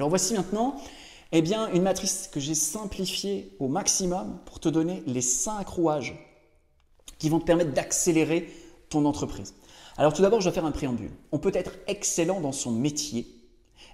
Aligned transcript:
Alors 0.00 0.08
voici 0.08 0.32
maintenant 0.32 0.76
eh 1.30 1.42
bien, 1.42 1.70
une 1.74 1.82
matrice 1.82 2.30
que 2.32 2.40
j'ai 2.40 2.54
simplifiée 2.54 3.54
au 3.58 3.68
maximum 3.68 4.38
pour 4.46 4.58
te 4.58 4.70
donner 4.70 5.02
les 5.06 5.20
cinq 5.20 5.68
rouages 5.68 6.14
qui 7.18 7.28
vont 7.28 7.38
te 7.38 7.44
permettre 7.44 7.74
d'accélérer 7.74 8.48
ton 8.88 9.04
entreprise. 9.04 9.54
Alors 9.98 10.14
tout 10.14 10.22
d'abord, 10.22 10.40
je 10.40 10.48
vais 10.48 10.54
faire 10.54 10.64
un 10.64 10.70
préambule. 10.70 11.10
On 11.32 11.38
peut 11.38 11.52
être 11.52 11.72
excellent 11.86 12.40
dans 12.40 12.50
son 12.52 12.70
métier 12.72 13.26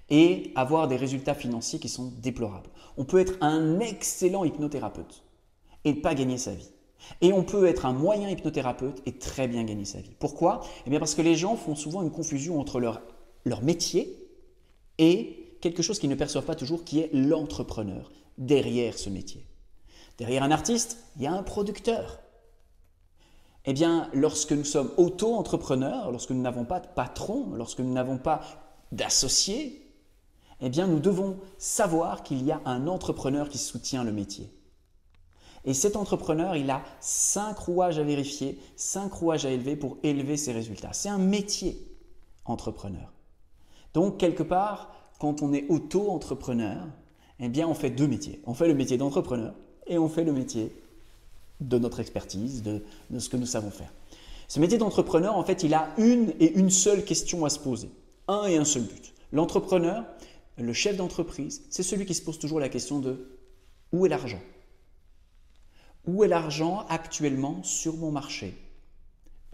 et 0.09 0.53
avoir 0.55 0.87
des 0.87 0.95
résultats 0.95 1.35
financiers 1.35 1.81
qui 1.81 1.89
sont 1.89 2.13
déplorables. 2.23 2.71
On 2.97 3.05
peut 3.05 3.19
être 3.19 3.35
un 3.41 3.81
excellent 3.81 4.45
hypnothérapeute 4.45 5.25
et 5.85 5.93
ne 5.93 6.01
pas 6.01 6.15
gagner 6.15 6.39
sa 6.39 6.55
vie. 6.55 6.71
Et 7.21 7.33
on 7.33 7.43
peut 7.43 7.67
être 7.67 7.85
un 7.85 7.93
moyen 7.93 8.29
hypnothérapeute 8.29 9.03
et 9.07 9.19
très 9.19 9.49
bien 9.49 9.65
gagner 9.65 9.85
sa 9.85 9.99
vie. 9.99 10.15
Pourquoi? 10.21 10.61
Eh 10.87 10.91
bien 10.91 11.01
parce 11.01 11.17
que 11.17 11.23
les 11.23 11.35
gens 11.35 11.57
font 11.57 11.75
souvent 11.75 12.05
une 12.05 12.13
confusion 12.13 12.61
entre 12.61 12.79
leur, 12.79 13.03
leur 13.45 13.65
métier 13.65 14.17
et 14.99 15.43
quelque 15.61 15.83
chose 15.83 15.99
qu'ils 15.99 16.11
ne 16.11 16.15
perçoivent 16.15 16.45
pas 16.45 16.55
toujours, 16.55 16.85
qui 16.85 17.01
est 17.01 17.11
l'entrepreneur 17.13 18.11
derrière 18.39 18.99
ce 18.99 19.11
métier. 19.11 19.47
Derrière 20.19 20.43
un 20.43 20.51
artiste, 20.51 20.99
il 21.17 21.23
y 21.23 21.27
a 21.27 21.33
un 21.33 21.43
producteur. 21.43 22.21
Eh 23.65 23.73
bien, 23.73 24.09
lorsque 24.15 24.53
nous 24.53 24.65
sommes 24.65 24.93
auto-entrepreneurs, 24.97 26.11
lorsque 26.13 26.31
nous 26.31 26.41
n'avons 26.41 26.65
pas 26.65 26.81
de 26.81 26.87
patron, 26.87 27.51
lorsque 27.55 27.81
nous 27.81 27.93
n'avons 27.93 28.19
pas 28.19 28.41
d'associés, 28.93 29.83
eh 30.61 30.71
bien, 30.71 30.87
nous 30.87 31.01
devons 31.01 31.39
savoir 31.59 32.23
qu'il 32.23 32.45
y 32.45 32.53
a 32.53 32.63
un 32.65 32.87
entrepreneur 32.87 33.49
qui 33.49 33.59
soutient 33.59 34.05
le 34.05 34.13
métier. 34.13 34.51
Et 35.65 35.75
cet 35.75 35.97
entrepreneur, 35.97 36.55
il 36.55 36.71
a 36.71 36.83
cinq 37.01 37.59
rouages 37.59 37.99
à 37.99 38.05
vérifier, 38.05 38.59
cinq 38.77 39.13
rouages 39.13 39.45
à 39.45 39.51
élever 39.51 39.75
pour 39.75 39.99
élever 40.05 40.37
ses 40.37 40.53
résultats. 40.53 40.93
C'est 40.93 41.09
un 41.09 41.19
métier, 41.19 41.77
entrepreneur. 42.45 43.13
Donc, 43.93 44.17
quelque 44.19 44.45
part, 44.45 44.93
quand 45.19 45.43
on 45.43 45.53
est 45.53 45.67
auto-entrepreneur, 45.69 46.87
eh 47.41 47.49
bien, 47.49 47.69
on 47.69 47.75
fait 47.75 47.91
deux 47.91 48.07
métiers. 48.07 48.41
On 48.47 48.55
fait 48.55 48.69
le 48.69 48.75
métier 48.75 48.97
d'entrepreneur 48.97 49.55
et 49.87 49.99
on 49.99 50.09
fait 50.09 50.25
le 50.25 50.33
métier 50.33 50.73
de 51.61 51.79
notre 51.79 52.01
expertise, 52.01 52.63
de, 52.63 52.83
de 53.11 53.19
ce 53.19 53.29
que 53.29 53.37
nous 53.37 53.47
savons 53.47 53.71
faire. 53.71 53.93
Ce 54.49 54.61
métier 54.61 54.79
d'entrepreneur, 54.79 55.37
en 55.37 55.45
fait, 55.45 55.63
il 55.63 55.75
a 55.75 55.89
une 55.99 56.33
et 56.39 56.53
une 56.53 56.71
seule 56.71 57.05
question 57.05 57.45
à 57.45 57.51
se 57.51 57.59
poser. 57.59 57.91
Un 58.29 58.47
et 58.47 58.57
un 58.57 58.65
seul 58.65 58.83
but. 58.83 59.15
L'entrepreneur, 59.33 60.05
le 60.59 60.73
chef 60.73 60.97
d'entreprise, 60.97 61.63
c'est 61.71 61.83
celui 61.83 62.07
qui 62.07 62.15
se 62.15 62.23
pose 62.23 62.39
toujours 62.39 62.61
la 62.61 62.69
question 62.69 63.01
de 63.01 63.29
où 63.93 64.07
est 64.07 64.09
l'argent? 64.09 64.41
Où 66.07 66.25
est 66.25 66.29
l'argent 66.29 66.87
actuellement 66.89 67.63
sur 67.63 67.97
mon 67.97 68.11
marché? 68.11 68.55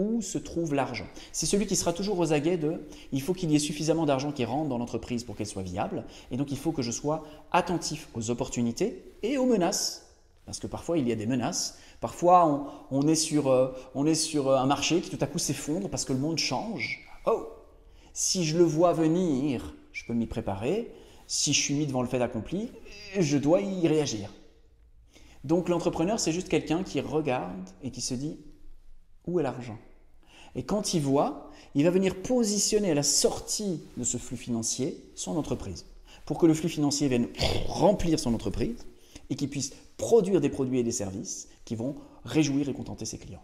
Où 0.03 0.20
se 0.20 0.36
trouve 0.36 0.75
l'argent 0.75 1.06
C'est 1.31 1.47
celui 1.47 1.67
qui 1.67 1.77
sera 1.77 1.92
toujours 1.92 2.19
aux 2.19 2.33
aguets 2.33 2.56
de 2.56 2.81
il 3.12 3.22
faut 3.22 3.34
qu'il 3.34 3.53
y 3.53 3.55
ait 3.55 3.61
suffisamment 3.61 4.05
d'argent 4.05 4.33
qui 4.33 4.45
rentre 4.45 4.69
dans 4.69 4.78
l'entreprise 4.78 5.22
pour 5.22 5.36
qu'elle 5.36 5.47
soit 5.47 5.62
viable, 5.62 6.05
et 6.33 6.36
donc 6.36 6.50
il 6.50 6.58
faut 6.58 6.72
que 6.72 6.83
je 6.83 6.91
sois 6.91 7.25
attentif 7.53 8.08
aux 8.14 8.30
opportunités 8.30 9.14
et 9.23 9.39
aux 9.39 9.47
menaces. 9.47 10.08
Parce 10.45 10.58
que 10.58 10.67
parfois 10.67 10.98
il 10.98 11.06
y 11.06 11.12
a 11.12 11.14
des 11.14 11.27
menaces, 11.27 11.78
parfois 12.00 12.84
on, 12.91 13.06
est, 13.06 13.14
sur, 13.14 13.47
euh, 13.47 13.69
on 13.95 14.05
est 14.05 14.17
sur 14.17 14.50
un 14.50 14.67
marché 14.67 15.00
qui 15.03 15.17
tout 15.17 15.23
à 15.23 15.28
coup 15.28 15.39
s'effondre 15.39 15.89
parce 15.89 16.05
que 16.05 16.12
le 16.12 16.19
monde 16.19 16.39
change. 16.39 17.06
Oh 17.27 17.47
Si 18.12 18.45
je 18.45 18.58
le 18.58 18.64
vois 18.64 18.92
venir, 18.92 19.73
je 19.92 20.05
peux 20.05 20.14
m'y 20.14 20.27
préparer. 20.27 20.92
Si 21.28 21.53
je 21.53 21.61
suis 21.61 21.75
mis 21.75 21.86
devant 21.86 22.03
le 22.03 22.08
fait 22.08 22.20
accompli, 22.20 22.73
je 23.17 23.39
dois 23.39 23.61
y 23.61 23.86
réagir. 23.86 24.30
Donc 25.45 25.69
l'entrepreneur, 25.69 26.19
c'est 26.19 26.33
juste 26.33 26.48
quelqu'un 26.48 26.83
qui 26.83 27.00
regarde 27.00 27.70
et 27.84 27.92
qui 27.92 28.00
se 28.00 28.14
dit 28.14 28.41
où 29.28 29.39
est 29.39 29.45
l'argent? 29.45 29.78
Et 30.55 30.62
quand 30.64 30.95
il 30.95 31.00
voit, 31.00 31.50
il 31.75 31.84
va 31.84 31.91
venir 31.91 32.17
positionner 32.22 32.91
à 32.91 32.95
la 32.95 33.03
sortie 33.03 33.81
de 33.97 34.05
ce 34.05 34.19
flux 34.19 34.36
financier 34.36 35.03
son 35.14 35.36
entreprise 35.36 35.86
pour 36.27 36.39
que 36.39 36.47
le 36.47 36.55
flux 36.55 36.69
financier 36.69 37.08
vienne 37.08 37.28
remplir 37.67 38.19
son 38.19 38.34
entreprise 38.34 38.86
et 39.30 39.36
qu'il 39.36 39.48
puisse 39.48 39.73
produire 39.97 40.41
des 40.41 40.50
produits 40.50 40.78
et 40.78 40.84
des 40.84 40.92
services 40.92 41.48
qui 41.64 41.75
vont 41.75 41.97
réjouir 42.25 42.69
et 42.69 42.75
contenter 42.75 43.05
ses 43.05 43.19
clients. 43.19 43.42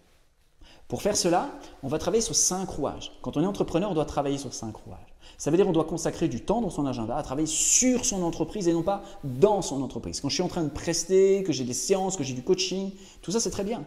Pour 0.86 1.02
faire 1.02 1.16
cela, 1.16 1.50
on 1.82 1.88
va 1.88 1.98
travailler 1.98 2.22
sur 2.22 2.34
cinq 2.34 2.68
rouages. 2.70 3.12
Quand 3.20 3.36
on 3.36 3.42
est 3.42 3.46
entrepreneur, 3.46 3.90
on 3.90 3.94
doit 3.94 4.06
travailler 4.06 4.38
sur 4.38 4.54
cinq 4.54 4.74
rouages. 4.76 5.14
Ça 5.36 5.50
veut 5.50 5.58
dire 5.58 5.66
qu'on 5.66 5.72
doit 5.72 5.84
consacrer 5.84 6.28
du 6.28 6.40
temps 6.40 6.62
dans 6.62 6.70
son 6.70 6.86
agenda 6.86 7.16
à 7.16 7.22
travailler 7.22 7.46
sur 7.46 8.06
son 8.06 8.22
entreprise 8.22 8.68
et 8.68 8.72
non 8.72 8.82
pas 8.82 9.02
dans 9.22 9.60
son 9.60 9.82
entreprise. 9.82 10.20
Quand 10.20 10.30
je 10.30 10.34
suis 10.34 10.42
en 10.42 10.48
train 10.48 10.64
de 10.64 10.70
prester, 10.70 11.42
que 11.42 11.52
j'ai 11.52 11.64
des 11.64 11.74
séances, 11.74 12.16
que 12.16 12.24
j'ai 12.24 12.32
du 12.32 12.42
coaching, 12.42 12.90
tout 13.20 13.30
ça 13.30 13.38
c'est 13.38 13.50
très 13.50 13.64
bien. 13.64 13.84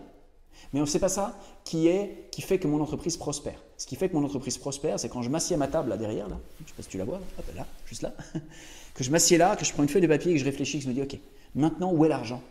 Mais 0.73 0.85
ce 0.85 0.94
n'est 0.94 0.99
pas 0.99 1.09
ça 1.09 1.38
qui, 1.63 1.88
est, 1.88 2.29
qui 2.31 2.41
fait 2.41 2.59
que 2.59 2.67
mon 2.67 2.81
entreprise 2.81 3.17
prospère. 3.17 3.61
Ce 3.77 3.85
qui 3.85 3.95
fait 3.95 4.09
que 4.09 4.16
mon 4.16 4.23
entreprise 4.23 4.57
prospère, 4.57 4.99
c'est 4.99 5.09
quand 5.09 5.22
je 5.22 5.29
m'assieds 5.29 5.55
à 5.55 5.59
ma 5.59 5.67
table 5.67 5.89
là 5.89 5.97
derrière, 5.97 6.29
là, 6.29 6.39
je 6.59 6.63
ne 6.63 6.67
sais 6.67 6.73
pas 6.75 6.83
si 6.83 6.89
tu 6.89 6.97
la 6.97 7.05
vois, 7.05 7.19
là, 7.55 7.66
juste 7.85 8.03
là, 8.03 8.13
que 8.94 9.03
je 9.03 9.11
m'assieds 9.11 9.38
là, 9.38 9.55
que 9.55 9.66
je 9.66 9.73
prends 9.73 9.83
une 9.83 9.89
feuille 9.89 10.01
de 10.01 10.07
papier, 10.07 10.33
que 10.33 10.39
je 10.39 10.45
réfléchis, 10.45 10.77
que 10.77 10.83
je 10.85 10.89
me 10.89 10.94
dis, 10.94 11.01
ok, 11.01 11.17
maintenant 11.55 11.91
où 11.91 12.05
est 12.05 12.09
l'argent? 12.09 12.41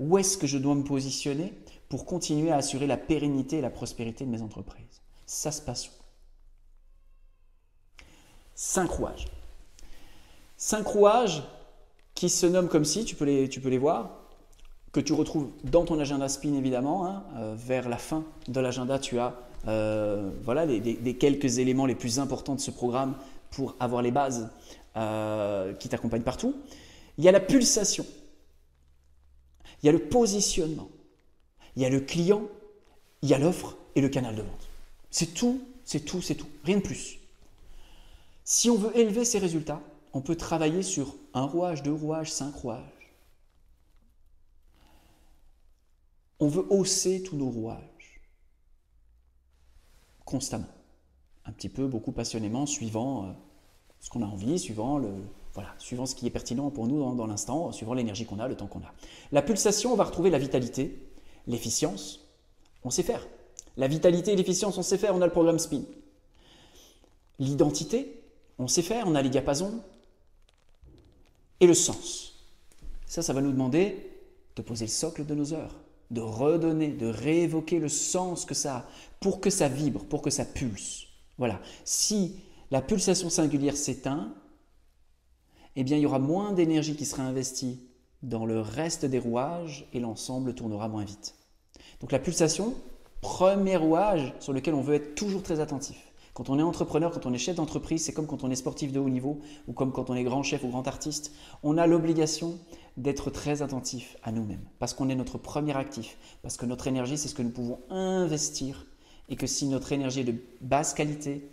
Où 0.00 0.18
est-ce 0.18 0.38
que 0.38 0.46
je 0.46 0.58
dois 0.58 0.74
me 0.74 0.84
positionner 0.84 1.52
pour 1.88 2.06
continuer 2.06 2.50
à 2.50 2.56
assurer 2.56 2.86
la 2.86 2.96
pérennité 2.96 3.58
et 3.58 3.60
la 3.60 3.70
prospérité 3.70 4.24
de 4.24 4.30
mes 4.30 4.42
entreprises? 4.42 5.02
Ça 5.26 5.52
se 5.52 5.60
passe 5.60 5.88
où? 5.88 5.92
Cinq 8.54 8.90
rouages. 8.90 9.26
Cinq 10.56 10.86
rouages 10.86 11.42
qui 12.14 12.28
se 12.28 12.46
nomment 12.46 12.68
comme 12.68 12.84
si, 12.84 13.04
tu 13.04 13.16
peux 13.16 13.24
les 13.24 13.78
voir, 13.78 14.21
que 14.92 15.00
tu 15.00 15.14
retrouves 15.14 15.48
dans 15.64 15.84
ton 15.84 15.98
agenda 15.98 16.28
spin 16.28 16.54
évidemment. 16.54 17.06
Hein. 17.06 17.24
Euh, 17.36 17.54
vers 17.56 17.88
la 17.88 17.96
fin 17.96 18.24
de 18.48 18.60
l'agenda, 18.60 18.98
tu 18.98 19.18
as 19.18 19.34
euh, 19.66 20.30
voilà, 20.44 20.66
les, 20.66 21.16
quelques 21.16 21.58
éléments 21.58 21.86
les 21.86 21.94
plus 21.94 22.18
importants 22.18 22.54
de 22.54 22.60
ce 22.60 22.70
programme 22.70 23.14
pour 23.50 23.74
avoir 23.80 24.02
les 24.02 24.10
bases 24.10 24.50
euh, 24.96 25.72
qui 25.74 25.88
t'accompagnent 25.88 26.22
partout. 26.22 26.54
Il 27.18 27.24
y 27.24 27.28
a 27.28 27.32
la 27.32 27.40
pulsation, 27.40 28.06
il 29.82 29.86
y 29.86 29.88
a 29.88 29.92
le 29.92 29.98
positionnement, 29.98 30.88
il 31.76 31.82
y 31.82 31.84
a 31.84 31.90
le 31.90 32.00
client, 32.00 32.42
il 33.22 33.28
y 33.28 33.34
a 33.34 33.38
l'offre 33.38 33.76
et 33.94 34.00
le 34.00 34.08
canal 34.08 34.34
de 34.34 34.42
vente. 34.42 34.68
C'est 35.10 35.34
tout, 35.34 35.60
c'est 35.84 36.00
tout, 36.00 36.22
c'est 36.22 36.34
tout, 36.34 36.48
rien 36.64 36.78
de 36.78 36.82
plus. 36.82 37.18
Si 38.44 38.68
on 38.70 38.76
veut 38.76 38.96
élever 38.96 39.24
ses 39.24 39.38
résultats, 39.38 39.80
on 40.12 40.20
peut 40.20 40.36
travailler 40.36 40.82
sur 40.82 41.14
un 41.32 41.44
rouage, 41.44 41.82
deux 41.82 41.92
rouages, 41.92 42.30
cinq 42.32 42.54
rouages. 42.54 42.91
On 46.42 46.48
veut 46.48 46.66
hausser 46.70 47.22
tous 47.22 47.36
nos 47.36 47.48
rouages 47.48 48.20
constamment, 50.24 50.66
un 51.44 51.52
petit 51.52 51.68
peu, 51.68 51.86
beaucoup 51.86 52.10
passionnément, 52.10 52.66
suivant 52.66 53.26
euh, 53.26 53.32
ce 54.00 54.10
qu'on 54.10 54.22
a 54.22 54.26
envie, 54.26 54.58
suivant 54.58 54.98
le, 54.98 55.08
voilà, 55.54 55.72
suivant 55.78 56.04
ce 56.04 56.16
qui 56.16 56.26
est 56.26 56.30
pertinent 56.30 56.68
pour 56.72 56.88
nous 56.88 57.14
dans, 57.14 57.28
l'instant, 57.28 57.70
suivant 57.70 57.94
l'énergie 57.94 58.26
qu'on 58.26 58.40
a, 58.40 58.48
le 58.48 58.56
temps 58.56 58.66
qu'on 58.66 58.80
a. 58.80 58.92
La 59.30 59.40
pulsation, 59.40 59.92
on 59.92 59.94
va 59.94 60.02
retrouver 60.02 60.30
la 60.30 60.40
vitalité, 60.40 61.06
l'efficience, 61.46 62.26
on 62.82 62.90
sait 62.90 63.04
faire. 63.04 63.24
La 63.76 63.86
vitalité 63.86 64.32
et 64.32 64.36
l'efficience, 64.36 64.76
on 64.76 64.82
sait 64.82 64.98
faire, 64.98 65.14
on 65.14 65.22
a 65.22 65.26
le 65.26 65.32
programme 65.32 65.60
SPIN. 65.60 65.82
L'identité, 67.38 68.20
on 68.58 68.66
sait 68.66 68.82
faire, 68.82 69.06
on 69.06 69.14
a 69.14 69.22
les 69.22 69.30
diapasons. 69.30 69.80
Et 71.60 71.68
le 71.68 71.74
sens. 71.74 72.48
Ça, 73.06 73.22
ça 73.22 73.32
va 73.32 73.40
nous 73.40 73.52
demander 73.52 74.10
de 74.56 74.62
poser 74.62 74.86
le 74.86 74.90
socle 74.90 75.24
de 75.24 75.36
nos 75.36 75.52
heures, 75.52 75.76
de 76.12 76.20
redonner, 76.20 76.88
de 76.88 77.06
réévoquer 77.06 77.78
le 77.78 77.88
sens 77.88 78.44
que 78.44 78.54
ça 78.54 78.76
a, 78.76 78.86
pour 79.20 79.40
que 79.40 79.50
ça 79.50 79.68
vibre, 79.68 80.04
pour 80.04 80.22
que 80.22 80.30
ça 80.30 80.44
pulse. 80.44 81.06
Voilà. 81.38 81.60
Si 81.84 82.36
la 82.70 82.82
pulsation 82.82 83.30
singulière 83.30 83.76
s'éteint, 83.76 84.34
eh 85.74 85.84
bien, 85.84 85.96
il 85.96 86.02
y 86.02 86.06
aura 86.06 86.18
moins 86.18 86.52
d'énergie 86.52 86.96
qui 86.96 87.06
sera 87.06 87.22
investie 87.22 87.80
dans 88.22 88.46
le 88.46 88.60
reste 88.60 89.04
des 89.04 89.18
rouages 89.18 89.88
et 89.92 90.00
l'ensemble 90.00 90.54
tournera 90.54 90.88
moins 90.88 91.04
vite. 91.04 91.34
Donc 92.00 92.12
la 92.12 92.18
pulsation, 92.18 92.74
premier 93.20 93.76
rouage 93.76 94.34
sur 94.38 94.52
lequel 94.52 94.74
on 94.74 94.82
veut 94.82 94.94
être 94.94 95.14
toujours 95.14 95.42
très 95.42 95.60
attentif. 95.60 96.12
Quand 96.34 96.48
on 96.48 96.58
est 96.58 96.62
entrepreneur, 96.62 97.10
quand 97.10 97.26
on 97.26 97.34
est 97.34 97.38
chef 97.38 97.56
d'entreprise, 97.56 98.04
c'est 98.04 98.12
comme 98.12 98.26
quand 98.26 98.42
on 98.42 98.50
est 98.50 98.56
sportif 98.56 98.90
de 98.90 98.98
haut 98.98 99.10
niveau 99.10 99.40
ou 99.68 99.72
comme 99.72 99.92
quand 99.92 100.08
on 100.08 100.14
est 100.14 100.24
grand 100.24 100.42
chef 100.42 100.64
ou 100.64 100.68
grand 100.68 100.86
artiste. 100.88 101.32
On 101.62 101.76
a 101.76 101.86
l'obligation 101.86 102.58
d'être 102.96 103.30
très 103.30 103.62
attentif 103.62 104.16
à 104.22 104.32
nous-mêmes 104.32 104.64
parce 104.78 104.94
qu'on 104.94 105.08
est 105.08 105.14
notre 105.14 105.38
premier 105.38 105.76
actif, 105.76 106.16
parce 106.42 106.56
que 106.56 106.66
notre 106.66 106.86
énergie, 106.86 107.16
c'est 107.16 107.28
ce 107.28 107.34
que 107.34 107.42
nous 107.42 107.50
pouvons 107.50 107.80
investir 107.90 108.86
et 109.28 109.36
que 109.36 109.46
si 109.46 109.66
notre 109.66 109.92
énergie 109.92 110.20
est 110.20 110.24
de 110.24 110.34
basse 110.60 110.94
qualité, 110.94 111.48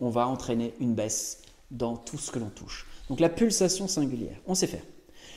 on 0.00 0.10
va 0.10 0.26
entraîner 0.26 0.74
une 0.80 0.94
baisse 0.94 1.42
dans 1.70 1.96
tout 1.96 2.18
ce 2.18 2.30
que 2.30 2.38
l'on 2.38 2.50
touche. 2.50 2.86
Donc 3.08 3.20
la 3.20 3.28
pulsation 3.28 3.88
singulière, 3.88 4.40
on 4.46 4.54
sait 4.54 4.66
faire. 4.66 4.84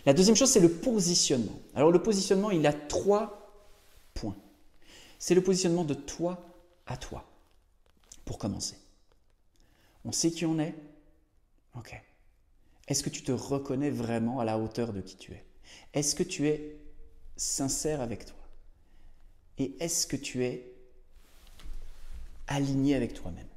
La 0.05 0.13
deuxième 0.13 0.35
chose, 0.35 0.49
c'est 0.49 0.59
le 0.59 0.71
positionnement. 0.71 1.59
Alors 1.73 1.91
le 1.91 2.01
positionnement, 2.01 2.51
il 2.51 2.65
a 2.67 2.73
trois 2.73 3.51
points. 4.13 4.35
C'est 5.17 5.35
le 5.35 5.41
positionnement 5.41 5.83
de 5.83 5.93
toi 5.93 6.45
à 6.85 6.97
toi 6.97 7.25
pour 8.25 8.37
commencer. 8.37 8.77
On 10.03 10.11
sait 10.11 10.31
qui 10.31 10.45
on 10.45 10.59
est 10.59 10.75
Ok. 11.77 12.01
Est-ce 12.87 13.03
que 13.03 13.09
tu 13.09 13.23
te 13.23 13.31
reconnais 13.31 13.89
vraiment 13.89 14.39
à 14.39 14.45
la 14.45 14.59
hauteur 14.59 14.93
de 14.93 15.01
qui 15.01 15.15
tu 15.17 15.31
es? 15.31 15.43
Est-ce 15.93 16.13
que 16.15 16.23
tu 16.23 16.47
es 16.47 16.77
sincère 17.35 18.01
avec 18.01 18.25
toi? 18.25 18.35
Et 19.57 19.75
est-ce 19.79 20.05
que 20.05 20.15
tu 20.15 20.43
es 20.43 20.71
aligné 22.47 22.95
avec 22.95 23.13
toi-même? 23.13 23.47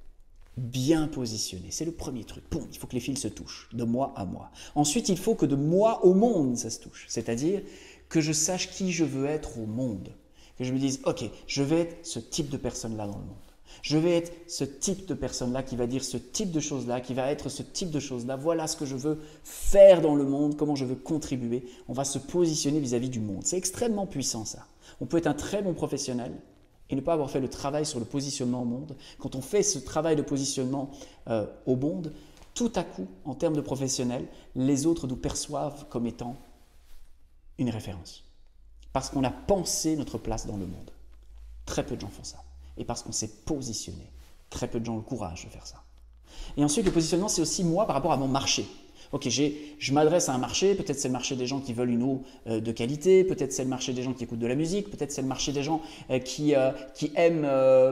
Bien 0.57 1.09
positionné. 1.09 1.71
C'est 1.71 1.85
le 1.85 1.93
premier 1.93 2.25
truc. 2.25 2.45
Boum, 2.51 2.67
il 2.73 2.79
faut 2.79 2.87
que 2.87 2.95
les 2.95 3.01
fils 3.01 3.21
se 3.21 3.29
touchent, 3.29 3.69
de 3.73 3.85
moi 3.85 4.13
à 4.17 4.25
moi. 4.25 4.51
Ensuite, 4.75 5.09
il 5.09 5.19
faut 5.19 5.35
que 5.35 5.47
de 5.47 5.57
moi 5.57 6.05
au 6.05 6.15
monde, 6.15 6.57
ça 6.57 6.71
se 6.71 6.81
touche. 6.81 7.07
C'est-à-dire 7.09 7.63
que 8.09 8.21
je 8.21 8.33
sache 8.33 8.71
qui 8.71 8.93
je 8.93 9.05
veux 9.05 9.27
être 9.27 9.59
au 9.59 9.67
monde. 9.67 10.13
Que 10.57 10.65
je 10.65 10.73
me 10.73 10.79
dise, 10.79 11.01
ok, 11.05 11.25
je 11.47 11.63
vais 11.63 11.81
être 11.83 12.07
ce 12.07 12.19
type 12.19 12.49
de 12.49 12.57
personne-là 12.57 13.07
dans 13.07 13.19
le 13.19 13.25
monde. 13.25 13.37
Je 13.83 13.97
vais 13.97 14.17
être 14.17 14.33
ce 14.49 14.65
type 14.65 15.07
de 15.07 15.15
personne-là 15.15 15.63
qui 15.63 15.77
va 15.77 15.87
dire 15.87 16.05
ce 16.05 16.17
type 16.17 16.51
de 16.51 16.61
choses-là, 16.61 17.01
qui 17.01 17.15
va 17.15 17.31
être 17.31 17.49
ce 17.49 17.63
type 17.63 17.91
de 17.91 18.01
choses-là. 18.01 18.37
Voilà 18.37 18.67
ce 18.67 18.77
que 18.77 18.87
je 18.87 18.97
veux 18.97 19.19
faire 19.45 20.01
dans 20.01 20.15
le 20.15 20.25
monde, 20.25 20.57
comment 20.57 20.75
je 20.75 20.85
veux 20.85 20.95
contribuer. 20.95 21.65
On 21.89 21.93
va 21.93 22.05
se 22.05 22.19
positionner 22.19 22.81
vis-à-vis 22.81 23.09
du 23.09 23.21
monde. 23.21 23.43
C'est 23.45 23.57
extrêmement 23.57 24.07
puissant 24.07 24.45
ça. 24.45 24.67
On 25.01 25.07
peut 25.07 25.19
être 25.19 25.27
un 25.27 25.35
très 25.35 25.63
bon 25.63 25.75
professionnel 25.75 26.33
et 26.91 26.97
ne 26.97 27.01
pas 27.01 27.13
avoir 27.13 27.31
fait 27.31 27.41
le 27.41 27.49
travail 27.49 27.87
sur 27.87 27.99
le 27.99 28.05
positionnement 28.05 28.63
au 28.63 28.65
monde. 28.65 28.97
Quand 29.19 29.37
on 29.37 29.41
fait 29.41 29.63
ce 29.63 29.79
travail 29.79 30.17
de 30.17 30.23
positionnement 30.23 30.91
euh, 31.29 31.47
au 31.67 31.77
monde, 31.77 32.13
tout 32.55 32.73
à 32.75 32.83
coup, 32.83 33.07
en 33.25 33.35
termes 33.35 33.55
de 33.55 33.61
professionnel, 33.61 34.27
les 34.57 34.87
autres 34.87 35.07
nous 35.07 35.17
perçoivent 35.17 35.87
comme 35.89 36.07
étant 36.07 36.37
une 37.59 37.71
référence. 37.71 38.25
Parce 38.93 39.11
qu'on 39.11 39.25
a 39.25 39.31
pensé 39.31 39.97
notre 39.97 40.19
place 40.19 40.47
dans 40.47 40.57
le 40.57 40.67
monde. 40.67 40.91
Très 41.67 41.85
peu 41.85 41.95
de 41.95 42.01
gens 42.01 42.09
font 42.09 42.25
ça 42.25 42.39
et 42.79 42.85
parce 42.85 43.03
qu'on 43.03 43.13
s'est 43.13 43.31
positionné. 43.45 44.11
Très 44.51 44.69
peu 44.69 44.81
de 44.81 44.85
gens 44.85 44.95
ont 44.95 44.99
le 44.99 45.03
courage 45.03 45.45
de 45.45 45.51
faire 45.51 45.67
ça. 45.67 45.83
Et 46.57 46.65
ensuite, 46.65 46.87
le 46.87 46.93
positionnement, 46.93 47.29
c'est 47.29 47.43
aussi 47.43 47.65
moi 47.65 47.87
par 47.87 47.95
rapport 47.95 48.13
à 48.13 48.17
mon 48.17 48.29
marché. 48.29 48.67
Ok, 49.11 49.27
je 49.27 49.93
m'adresse 49.95 50.29
à 50.29 50.35
un 50.35 50.39
marché, 50.39 50.75
peut-être 50.75 50.99
c'est 50.99 51.09
le 51.09 51.13
marché 51.13 51.35
des 51.35 51.47
gens 51.47 51.61
qui 51.61 51.73
veulent 51.73 51.91
une 51.91 52.03
eau 52.03 52.23
euh, 52.47 52.61
de 52.61 52.73
qualité, 52.73 53.25
peut-être 53.25 53.55
c'est 53.55 53.63
le 53.63 53.71
marché 53.71 53.95
des 53.95 54.03
gens 54.03 54.13
qui 54.13 54.25
écoutent 54.25 54.39
de 54.39 54.47
la 54.47 54.55
musique, 54.55 54.91
peut-être 54.91 55.13
c'est 55.13 55.23
le 55.23 55.29
marché 55.29 55.51
des 55.51 55.63
gens 55.63 55.81
euh, 56.11 56.19
qui, 56.19 56.55
euh, 56.55 56.73
qui 56.95 57.11
aiment 57.17 57.49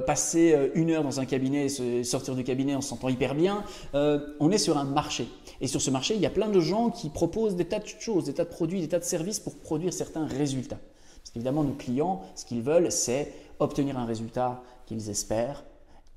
passer 0.06 0.70
une 0.74 0.90
heure 0.90 1.02
dans 1.02 1.18
un 1.18 1.24
cabinet 1.24 1.66
et 1.66 2.04
sortir 2.04 2.34
du 2.34 2.44
cabinet 2.44 2.74
en 2.74 2.82
se 2.82 2.90
sentant 2.90 3.08
hyper 3.08 3.34
bien. 3.34 3.64
on 3.94 4.50
est 4.50 4.58
sur 4.58 4.76
un 4.76 4.84
marché. 4.84 5.26
Et 5.62 5.68
sur 5.68 5.80
ce 5.80 5.90
marché, 5.90 6.14
il 6.14 6.20
y 6.20 6.26
a 6.26 6.30
plein 6.30 6.48
de 6.48 6.60
gens 6.60 6.90
qui 6.90 7.08
proposent 7.08 7.56
des 7.56 7.64
tas 7.64 7.78
de 7.78 7.86
choses, 7.86 8.24
des 8.24 8.34
tas 8.34 8.44
de 8.44 8.50
produits, 8.50 8.80
des 8.80 8.88
tas 8.88 8.98
de 8.98 9.04
services 9.04 9.40
pour 9.40 9.56
produire 9.56 9.94
certains 9.94 10.26
résultats. 10.26 10.78
Parce 11.36 11.44
qu'évidemment, 11.44 11.64
nos 11.64 11.74
clients, 11.74 12.22
ce 12.34 12.46
qu'ils 12.46 12.62
veulent, 12.62 12.90
c'est 12.90 13.34
obtenir 13.58 13.98
un 13.98 14.06
résultat 14.06 14.62
qu'ils 14.86 15.10
espèrent 15.10 15.66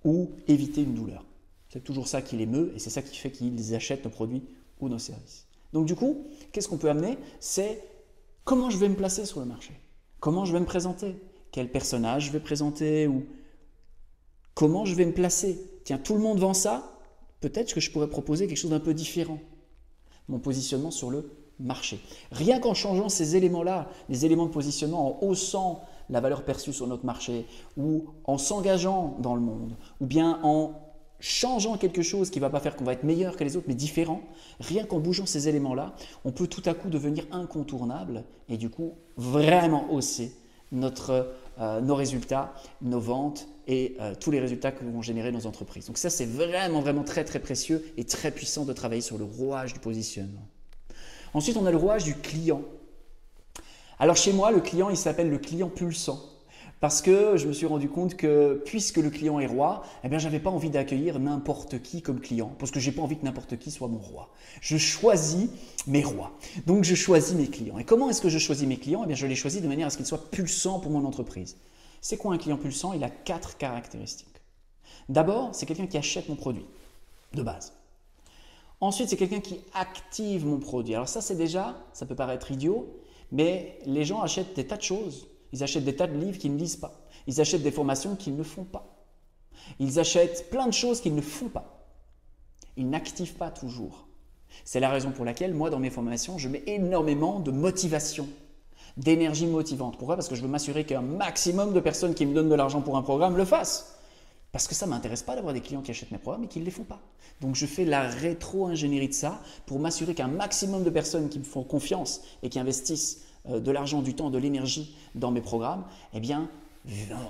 ou 0.06 0.32
éviter 0.48 0.82
une 0.82 0.94
douleur. 0.94 1.26
C'est 1.68 1.84
toujours 1.84 2.08
ça 2.08 2.22
qui 2.22 2.38
les 2.38 2.46
meut 2.46 2.72
et 2.74 2.80
c'est 2.80 2.90
ça 2.90 3.02
qui 3.02 3.18
fait 3.18 3.30
qu'ils 3.30 3.76
achètent 3.76 4.06
nos 4.06 4.12
produits 4.12 4.44
ou 4.80 4.88
nos 4.88 4.98
services. 4.98 5.46
Donc 5.74 5.88
du 5.88 5.96
coup, 5.96 6.26
qu'est-ce 6.52 6.70
qu'on 6.70 6.78
peut 6.78 6.90
amener? 6.90 7.18
C'est 7.42 7.84
comment 8.46 8.70
je 8.70 8.78
vais 8.78 8.88
me 8.88 8.96
placer 8.96 9.26
sur 9.26 9.42
le 9.42 9.46
marché? 9.46 9.74
Comment 10.22 10.46
je 10.46 10.54
vais 10.54 10.60
me 10.62 10.66
présenter? 10.66 11.16
Quel 11.52 11.70
personnage 11.70 12.28
je 12.28 12.32
vais 12.32 12.40
présenter 12.40 13.08
ou 13.08 13.26
comment 14.54 14.86
je 14.86 14.96
vais 14.96 15.06
me 15.06 15.14
placer? 15.14 15.60
Tiens, 15.84 15.98
tout 15.98 16.14
le 16.14 16.22
monde 16.22 16.40
vend 16.40 16.54
ça 16.54 16.96
Peut-être 17.42 17.74
que 17.74 17.82
je 17.82 17.92
pourrais 17.92 18.10
proposer 18.10 18.48
quelque 18.48 18.58
chose 18.58 18.72
d'un 18.72 18.80
peu 18.80 18.94
différent. 18.94 19.40
Mon 20.30 20.40
positionnement 20.40 20.92
sur 20.92 21.10
le 21.10 21.30
Rien 22.32 22.60
qu'en 22.60 22.74
changeant 22.74 23.10
ces 23.10 23.36
éléments-là, 23.36 23.88
les 24.10 24.26
éléments 24.26 24.46
de 24.46 24.52
positionnement, 24.52 25.08
en 25.08 25.26
haussant 25.26 25.82
la 26.10 26.22
valeur 26.22 26.44
perçue 26.44 26.74
sur 26.74 26.88
notre 26.88 27.06
marché, 27.06 27.46
ou 27.78 28.06
en 28.26 28.38
s'engageant 28.38 29.18
dans 29.20 29.36
le 29.36 29.42
monde, 29.42 29.76
ou 30.02 30.06
bien 30.06 30.40
en 30.44 30.74
changeant 31.20 31.78
quelque 31.78 32.02
chose 32.02 32.30
qui 32.30 32.40
ne 32.40 32.42
va 32.42 32.50
pas 32.50 32.60
faire 32.60 32.76
qu'on 32.76 32.86
va 32.86 32.94
être 32.94 33.04
meilleur 33.04 33.36
que 33.36 33.44
les 33.44 33.58
autres, 33.58 33.68
mais 33.68 33.76
différent, 33.76 34.22
rien 34.60 34.86
qu'en 34.86 35.00
bougeant 35.00 35.26
ces 35.26 35.48
éléments-là, 35.48 35.94
on 36.26 36.32
peut 36.32 36.48
tout 36.48 36.64
à 36.66 36.74
coup 36.74 36.90
devenir 36.90 37.26
incontournable 37.32 38.24
et 38.48 38.58
du 38.58 38.70
coup 38.70 38.94
vraiment 39.18 39.92
hausser 39.92 40.34
notre, 40.72 41.34
euh, 41.60 41.82
nos 41.82 41.96
résultats, 41.96 42.54
nos 42.82 43.00
ventes 43.00 43.48
et 43.68 43.98
euh, 44.00 44.14
tous 44.20 44.32
les 44.32 44.40
résultats 44.40 44.72
que 44.72 44.84
vont 44.84 45.02
générer 45.02 45.32
nos 45.32 45.46
entreprises. 45.46 45.88
Donc 45.88 45.98
ça, 45.98 46.10
c'est 46.10 46.26
vraiment, 46.26 46.80
vraiment 46.80 47.04
très, 47.04 47.26
très 47.26 47.40
précieux 47.40 47.84
et 47.98 48.06
très 48.06 48.32
puissant 48.32 48.66
de 48.66 48.74
travailler 48.74 49.02
sur 49.02 49.18
le 49.18 49.26
rouage 49.26 49.74
du 49.74 49.80
positionnement. 49.80 50.48
Ensuite, 51.34 51.58
on 51.58 51.66
a 51.66 51.72
le 51.72 51.78
rouage 51.78 52.04
du 52.04 52.16
client. 52.16 52.62
Alors 54.00 54.16
chez 54.16 54.34
moi, 54.34 54.52
le 54.52 54.62
client, 54.62 54.90
il 54.90 54.98
s'appelle 54.98 55.30
le 55.30 55.38
client 55.38 55.70
pulsant. 55.70 56.20
Parce 56.80 57.02
que 57.02 57.36
je 57.36 57.46
me 57.46 57.52
suis 57.52 57.66
rendu 57.66 57.90
compte 57.90 58.16
que 58.16 58.62
puisque 58.66 58.98
le 58.98 59.10
client 59.10 59.38
est 59.42 59.48
roi, 59.48 59.84
eh 60.06 60.08
bien, 60.08 60.18
j'avais 60.18 60.40
pas 60.40 60.50
envie 60.50 60.70
d'accueillir 60.70 61.20
n'importe 61.20 61.82
qui 61.82 62.02
comme 62.02 62.22
client. 62.22 62.56
Parce 62.58 62.72
que 62.72 62.80
j'ai 62.80 62.94
pas 62.94 63.02
envie 63.02 63.18
que 63.18 63.26
n'importe 63.26 63.58
qui 63.58 63.70
soit 63.70 63.90
mon 63.90 63.98
roi. 63.98 64.30
Je 64.62 64.78
choisis 64.78 65.50
mes 65.88 66.04
rois. 66.04 66.32
Donc, 66.68 66.86
je 66.86 66.96
choisis 66.96 67.36
mes 67.36 67.48
clients. 67.48 67.78
Et 67.78 67.84
comment 67.84 68.10
est-ce 68.10 68.22
que 68.22 68.30
je 68.30 68.38
choisis 68.38 68.66
mes 68.66 68.78
clients? 68.78 69.02
Eh 69.04 69.08
bien, 69.08 69.16
je 69.18 69.28
les 69.28 69.36
choisis 69.36 69.62
de 69.62 69.68
manière 69.68 69.88
à 69.88 69.90
ce 69.90 69.98
qu'ils 69.98 70.06
soient 70.06 70.32
pulsants 70.32 70.80
pour 70.80 70.92
mon 70.92 71.04
entreprise. 71.04 71.58
C'est 72.00 72.16
quoi 72.16 72.34
un 72.34 72.38
client 72.38 72.56
pulsant? 72.56 72.94
Il 72.94 73.04
a 73.04 73.10
quatre 73.10 73.58
caractéristiques. 73.58 74.28
D'abord, 75.10 75.50
c'est 75.52 75.66
quelqu'un 75.66 75.88
qui 75.88 75.98
achète 75.98 76.30
mon 76.30 76.36
produit, 76.36 76.66
de 77.34 77.44
base. 77.44 77.74
Ensuite, 78.82 79.10
c'est 79.10 79.18
quelqu'un 79.18 79.42
qui 79.42 79.60
active 79.74 80.46
mon 80.46 80.60
produit. 80.60 80.96
Alors 80.96 81.10
ça, 81.10 81.22
c'est 81.22 81.36
déjà, 81.36 81.76
ça 81.94 82.06
peut 82.06 82.16
paraître 82.16 82.52
idiot, 82.52 82.88
mais 83.32 83.80
les 83.86 84.06
gens 84.06 84.22
achètent 84.22 84.56
des 84.56 84.66
tas 84.66 84.78
de 84.78 84.82
choses. 84.82 85.28
Ils 85.52 85.64
achètent 85.64 85.84
des 85.84 85.96
tas 85.96 86.08
de 86.08 86.18
livres 86.18 86.38
qu'ils 86.38 86.54
ne 86.54 86.60
lisent 86.60 86.78
pas. 86.78 86.94
Ils 87.28 87.42
achètent 87.42 87.64
des 87.64 87.72
formations 87.72 88.16
qu'ils 88.16 88.36
ne 88.36 88.44
font 88.44 88.64
pas. 88.64 89.06
Ils 89.80 90.00
achètent 90.00 90.50
plein 90.50 90.68
de 90.68 90.74
choses 90.74 91.02
qu'ils 91.02 91.16
ne 91.16 91.22
font 91.22 91.50
pas. 91.50 91.86
Ils 92.78 92.90
n'activent 92.90 93.36
pas 93.36 93.52
toujours. 93.52 94.08
C'est 94.64 94.80
la 94.80 94.90
raison 94.90 95.12
pour 95.12 95.26
laquelle, 95.26 95.54
moi, 95.54 95.70
dans 95.70 95.80
mes 95.80 95.90
formations, 95.90 96.38
je 96.38 96.48
mets 96.48 96.64
énormément 96.66 97.40
de 97.40 97.52
motivation, 97.52 98.28
d'énergie 98.98 99.46
motivante. 99.46 99.98
Pourquoi? 99.98 100.16
Parce 100.16 100.30
que 100.30 100.36
je 100.36 100.42
veux 100.42 100.48
m'assurer 100.48 100.86
qu'un 100.86 101.02
maximum 101.02 101.74
de 101.74 101.80
personnes 101.82 102.14
qui 102.14 102.26
me 102.26 102.34
donnent 102.34 102.50
de 102.50 102.56
l'argent 102.56 102.82
pour 102.82 102.98
un 102.98 103.02
programme 103.02 103.36
le 103.36 103.46
fassent. 103.46 103.99
Parce 104.52 104.68
que 104.68 104.74
ça 104.74 104.86
ne 104.86 104.92
m'intéresse 104.92 105.22
pas 105.22 105.36
d'avoir 105.36 105.54
des 105.54 105.62
clients 105.62 105.82
qui 105.82 105.92
achètent 105.92 106.12
mes 106.12 106.18
programmes 106.18 106.44
et 106.44 106.48
qui 106.48 106.60
ne 106.60 106.66
les 106.66 106.72
font 106.72 106.84
pas. 106.84 107.00
Donc 107.42 107.56
je 107.56 107.66
fais 107.66 107.86
la 107.86 108.08
rétro-ingénierie 108.08 109.10
de 109.10 109.14
ça 109.14 109.42
pour 109.66 109.80
m'assurer 109.80 110.16
qu'un 110.16 110.28
maximum 110.28 110.84
de 110.84 110.90
personnes 110.90 111.30
qui 111.30 111.40
me 111.40 111.44
font 111.44 111.64
confiance 111.64 112.22
et 112.42 112.50
qui 112.50 112.60
investissent 112.60 113.22
euh, 113.48 113.60
de 113.60 113.72
l'argent, 113.72 114.02
du 114.02 114.16
temps, 114.16 114.30
de 114.30 114.38
l'énergie 114.38 114.96
dans 115.14 115.32
mes 115.32 115.42
programmes, 115.42 115.86
eh 116.14 116.20
bien, 116.20 116.50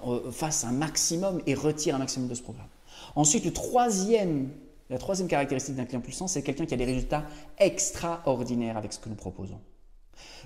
euh, 0.08 0.32
fassent 0.32 0.64
un 0.64 0.72
maximum 0.72 1.42
et 1.46 1.56
retirent 1.56 1.96
un 1.96 2.00
maximum 2.00 2.30
de 2.30 2.36
ce 2.36 2.42
programme. 2.42 2.68
Ensuite, 3.16 3.46
la 3.46 3.52
troisième 4.98 5.28
caractéristique 5.28 5.76
d'un 5.76 5.86
client 5.86 6.02
puissant, 6.02 6.28
c'est 6.28 6.42
quelqu'un 6.42 6.66
qui 6.66 6.74
a 6.74 6.78
des 6.78 6.86
résultats 6.86 7.26
extraordinaires 7.58 8.78
avec 8.78 8.94
ce 8.94 9.00
que 9.00 9.10
nous 9.10 9.16
proposons. 9.16 9.60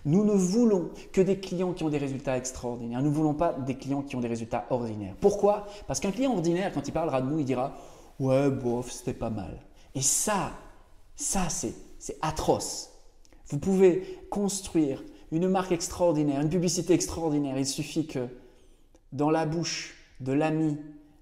Nous 0.06 0.26
ne 0.26 0.34
voulons 0.34 0.90
que 1.12 1.22
des 1.22 1.40
clients 1.40 1.74
qui 1.74 1.84
ont 1.84 1.90
des 1.90 1.98
résultats 1.98 2.38
extraordinaires. 2.38 3.02
Nous 3.02 3.10
ne 3.10 3.16
voulons 3.16 3.34
pas 3.34 3.54
des 3.54 3.76
clients 3.76 4.02
qui 4.02 4.16
ont 4.16 4.22
des 4.22 4.28
résultats 4.28 4.66
ordinaires. 4.70 5.16
Pourquoi? 5.22 5.66
Parce 5.88 6.00
qu'un 6.00 6.12
client 6.12 6.34
ordinaire, 6.34 6.72
quand 6.74 6.88
il 6.88 6.92
parlera 6.92 7.22
de 7.22 7.30
nous, 7.30 7.40
il 7.40 7.46
dira 7.46 7.74
Ouais, 8.20 8.50
bof, 8.50 8.92
c'était 8.92 9.14
pas 9.14 9.30
mal. 9.30 9.60
Et 9.96 10.02
ça, 10.02 10.52
ça, 11.16 11.48
c'est 11.50 11.74
atroce. 12.22 12.92
Vous 13.48 13.60
pouvez 13.60 14.20
construire 14.30 15.04
une 15.32 15.48
marque 15.48 15.72
extraordinaire, 15.72 16.42
une 16.42 16.50
publicité 16.50 16.94
extraordinaire. 16.94 17.58
Il 17.58 17.66
suffit 17.66 18.06
que 18.06 18.28
dans 19.12 19.30
la 19.30 19.46
bouche 19.46 19.96
de 20.20 20.34
l'ami 20.34 20.78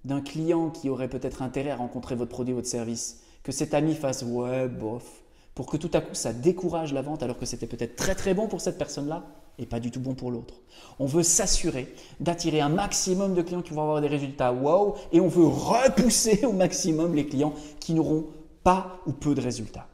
d'un 0.05 0.21
client 0.21 0.69
qui 0.69 0.89
aurait 0.89 1.09
peut-être 1.09 1.41
intérêt 1.41 1.71
à 1.71 1.75
rencontrer 1.75 2.15
votre 2.15 2.31
produit, 2.31 2.53
votre 2.53 2.67
service, 2.67 3.21
que 3.43 3.51
cet 3.51 3.73
ami 3.73 3.95
fasse 3.95 4.23
Ouais, 4.23 4.67
bof, 4.67 5.20
pour 5.61 5.69
que 5.69 5.77
tout 5.77 5.91
à 5.93 6.01
coup 6.01 6.15
ça 6.15 6.33
décourage 6.33 6.91
la 6.91 7.03
vente 7.03 7.21
alors 7.21 7.37
que 7.37 7.45
c'était 7.45 7.67
peut-être 7.67 7.95
très 7.95 8.15
très 8.15 8.33
bon 8.33 8.47
pour 8.47 8.61
cette 8.61 8.79
personne-là 8.79 9.21
et 9.59 9.67
pas 9.67 9.79
du 9.79 9.91
tout 9.91 9.99
bon 9.99 10.15
pour 10.15 10.31
l'autre. 10.31 10.55
On 10.97 11.05
veut 11.05 11.21
s'assurer 11.21 11.93
d'attirer 12.19 12.61
un 12.61 12.69
maximum 12.69 13.35
de 13.35 13.43
clients 13.43 13.61
qui 13.61 13.71
vont 13.71 13.83
avoir 13.83 14.01
des 14.01 14.07
résultats 14.07 14.53
wow 14.53 14.95
et 15.11 15.21
on 15.21 15.27
veut 15.27 15.45
repousser 15.45 16.43
au 16.47 16.51
maximum 16.51 17.13
les 17.13 17.27
clients 17.27 17.53
qui 17.79 17.93
n'auront 17.93 18.25
pas 18.63 19.01
ou 19.05 19.11
peu 19.11 19.35
de 19.35 19.41
résultats. 19.41 19.85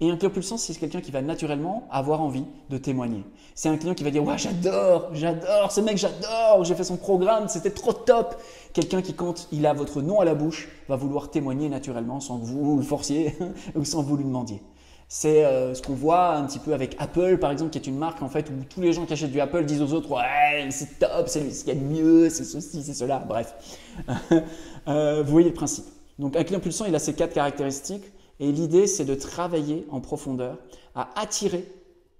Et 0.00 0.10
un 0.10 0.16
client 0.16 0.30
pulsant, 0.30 0.56
c'est 0.56 0.74
quelqu'un 0.74 1.00
qui 1.00 1.12
va 1.12 1.22
naturellement 1.22 1.86
avoir 1.90 2.20
envie 2.20 2.44
de 2.68 2.78
témoigner. 2.78 3.22
C'est 3.54 3.68
un 3.68 3.76
client 3.76 3.94
qui 3.94 4.02
va 4.02 4.10
dire 4.10 4.24
Ouais, 4.24 4.36
j'adore, 4.36 5.10
j'adore, 5.12 5.70
ce 5.70 5.80
mec, 5.80 5.96
j'adore, 5.96 6.64
j'ai 6.64 6.74
fait 6.74 6.84
son 6.84 6.96
programme, 6.96 7.48
c'était 7.48 7.70
trop 7.70 7.92
top. 7.92 8.34
Quelqu'un 8.72 9.02
qui, 9.02 9.14
quand 9.14 9.46
il 9.52 9.64
a 9.66 9.72
votre 9.72 10.02
nom 10.02 10.18
à 10.18 10.24
la 10.24 10.34
bouche, 10.34 10.68
va 10.88 10.96
vouloir 10.96 11.30
témoigner 11.30 11.68
naturellement 11.68 12.18
sans 12.18 12.40
que 12.40 12.44
vous 12.44 12.76
le 12.76 12.82
forciez 12.82 13.34
ou 13.76 13.84
sans 13.84 14.02
que 14.02 14.08
vous 14.08 14.16
lui 14.16 14.24
demandiez. 14.24 14.60
C'est 15.16 15.44
euh, 15.44 15.74
ce 15.74 15.80
qu'on 15.80 15.94
voit 15.94 16.34
un 16.34 16.44
petit 16.44 16.58
peu 16.58 16.74
avec 16.74 16.96
Apple, 16.98 17.38
par 17.38 17.52
exemple, 17.52 17.70
qui 17.70 17.78
est 17.78 17.86
une 17.86 17.96
marque 17.96 18.20
en 18.20 18.28
fait 18.28 18.50
où 18.50 18.64
tous 18.68 18.80
les 18.80 18.92
gens 18.92 19.06
qui 19.06 19.12
achètent 19.12 19.30
du 19.30 19.40
Apple 19.40 19.64
disent 19.64 19.80
aux 19.80 19.92
autres 19.92 20.10
Ouais, 20.10 20.68
c'est 20.72 20.98
top, 20.98 21.28
c'est 21.28 21.52
ce 21.52 21.62
qu'il 21.62 21.72
y 21.72 21.76
a 21.76 21.80
de 21.80 21.86
mieux, 21.86 22.30
c'est 22.30 22.42
ceci, 22.42 22.82
c'est 22.82 22.94
cela. 22.94 23.20
Bref, 23.20 23.54
euh, 24.88 25.22
vous 25.24 25.30
voyez 25.30 25.50
le 25.50 25.54
principe. 25.54 25.84
Donc, 26.18 26.34
un 26.34 26.42
client 26.42 26.58
pulsant, 26.58 26.84
il 26.86 26.94
a 26.96 26.98
ces 26.98 27.14
quatre 27.14 27.32
caractéristiques. 27.32 28.02
Et 28.40 28.50
l'idée, 28.50 28.88
c'est 28.88 29.04
de 29.04 29.14
travailler 29.14 29.86
en 29.92 30.00
profondeur 30.00 30.58
à 30.96 31.08
attirer 31.14 31.64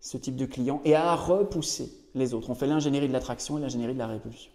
ce 0.01 0.17
type 0.17 0.37
de 0.37 0.47
client 0.47 0.81
et 0.85 0.95
à 0.95 1.17
repousser 1.17 1.91
les 2.15 2.33
autres. 2.33 2.49
On 2.49 2.55
fait 2.55 2.69
l'ingénierie 2.69 3.09
de 3.09 3.13
l'attraction 3.13 3.59
et 3.59 3.61
l'ingénierie 3.61 3.95
de 3.95 3.99
la 3.99 4.07
répulsion. 4.07 4.53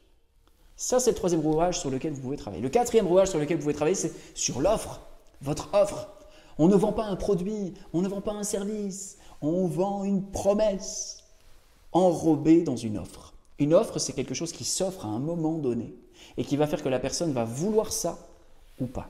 Ça, 0.78 1.02
c'est 1.02 1.12
le 1.12 1.18
troisième 1.18 1.42
rouage 1.42 1.78
sur 1.78 1.90
lequel 1.90 2.14
vous 2.14 2.22
pouvez 2.22 2.38
travailler. 2.38 2.64
Le 2.64 2.70
quatrième 2.70 3.06
rouage 3.06 3.28
sur 3.28 3.38
lequel 3.38 3.58
vous 3.58 3.64
pouvez 3.64 3.74
travailler, 3.74 3.96
c'est 3.96 4.14
sur 4.34 4.62
l'offre, 4.62 5.02
votre 5.42 5.68
offre. 5.74 6.08
On 6.60 6.68
ne 6.68 6.76
vend 6.76 6.92
pas 6.92 7.06
un 7.06 7.16
produit, 7.16 7.74
on 7.94 8.02
ne 8.02 8.10
vend 8.10 8.20
pas 8.20 8.34
un 8.34 8.44
service, 8.44 9.18
on 9.42 9.66
vend 9.66 10.04
une 10.04 10.24
promesse 10.24 11.24
enrobée 11.94 12.64
dans 12.64 12.76
une 12.76 12.98
offre. 12.98 13.34
Une 13.60 13.74
offre, 13.74 13.98
c'est 13.98 14.12
quelque 14.12 14.34
chose 14.34 14.52
qui 14.52 14.66
s'offre 14.66 15.06
à 15.06 15.10
un 15.10 15.20
moment 15.20 15.58
donné 15.58 15.96
et 16.38 16.44
qui 16.44 16.58
va 16.58 16.68
faire 16.68 16.84
que 16.84 16.90
la 16.90 17.00
personne 17.00 17.32
va 17.32 17.46
vouloir 17.46 17.94
ça 17.94 18.18
ou 18.80 18.88
pas. 18.88 19.08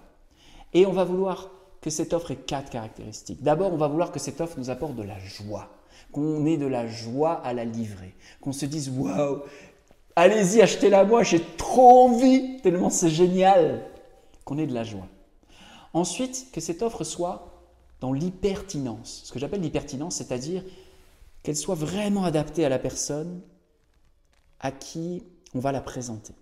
Et 0.73 0.85
on 0.85 0.93
va 0.93 1.03
vouloir 1.03 1.49
que 1.81 1.89
cette 1.89 2.13
offre 2.13 2.31
ait 2.31 2.35
quatre 2.35 2.69
caractéristiques. 2.69 3.41
D'abord, 3.41 3.73
on 3.73 3.77
va 3.77 3.87
vouloir 3.87 4.11
que 4.11 4.19
cette 4.19 4.41
offre 4.41 4.59
nous 4.59 4.69
apporte 4.69 4.95
de 4.95 5.03
la 5.03 5.17
joie, 5.17 5.69
qu'on 6.11 6.45
ait 6.45 6.57
de 6.57 6.67
la 6.67 6.87
joie 6.87 7.33
à 7.33 7.53
la 7.53 7.65
livrer, 7.65 8.13
qu'on 8.41 8.51
se 8.51 8.67
dise 8.67 8.89
waouh, 8.89 9.39
allez-y, 10.15 10.61
achetez-la 10.61 11.03
moi, 11.03 11.23
j'ai 11.23 11.43
trop 11.57 12.05
envie, 12.09 12.61
tellement 12.61 12.91
c'est 12.91 13.09
génial, 13.09 13.85
qu'on 14.45 14.59
ait 14.59 14.67
de 14.67 14.73
la 14.73 14.83
joie. 14.83 15.07
Ensuite, 15.93 16.47
que 16.51 16.61
cette 16.61 16.81
offre 16.81 17.03
soit 17.03 17.59
dans 17.99 18.13
l'hypertinence. 18.13 19.21
Ce 19.25 19.31
que 19.31 19.39
j'appelle 19.39 19.61
l'hypertinence, 19.61 20.15
c'est-à-dire 20.15 20.63
qu'elle 21.43 21.57
soit 21.57 21.75
vraiment 21.75 22.23
adaptée 22.23 22.65
à 22.65 22.69
la 22.69 22.79
personne 22.79 23.41
à 24.59 24.71
qui 24.71 25.23
on 25.53 25.59
va 25.59 25.71
la 25.71 25.81
présenter. 25.81 26.33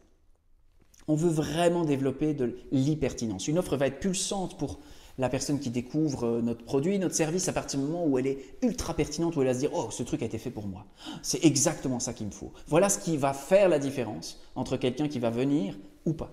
On 1.07 1.15
veut 1.15 1.29
vraiment 1.29 1.85
développer 1.85 2.33
de 2.33 2.57
l'hypertinence. 2.71 3.47
Une 3.47 3.57
offre 3.57 3.77
va 3.77 3.87
être 3.87 3.99
pulsante 3.99 4.57
pour 4.57 4.79
la 5.17 5.29
personne 5.29 5.59
qui 5.59 5.69
découvre 5.69 6.25
euh, 6.25 6.41
notre 6.41 6.63
produit, 6.63 6.99
notre 6.99 7.15
service, 7.15 7.47
à 7.47 7.53
partir 7.53 7.79
du 7.79 7.85
moment 7.85 8.05
où 8.05 8.19
elle 8.19 8.27
est 8.27 8.57
ultra 8.61 8.93
pertinente, 8.93 9.35
où 9.35 9.41
elle 9.41 9.47
va 9.47 9.53
se 9.53 9.59
dire 9.59 9.71
Oh, 9.73 9.87
ce 9.89 10.03
truc 10.03 10.21
a 10.21 10.25
été 10.25 10.37
fait 10.37 10.51
pour 10.51 10.67
moi. 10.67 10.85
C'est 11.23 11.43
exactement 11.43 11.99
ça 11.99 12.13
qu'il 12.13 12.27
me 12.27 12.31
faut. 12.31 12.51
Voilà 12.67 12.89
ce 12.89 12.99
qui 12.99 13.17
va 13.17 13.33
faire 13.33 13.69
la 13.69 13.79
différence 13.79 14.39
entre 14.55 14.77
quelqu'un 14.77 15.07
qui 15.07 15.19
va 15.19 15.29
venir 15.29 15.77
ou 16.05 16.13
pas. 16.13 16.31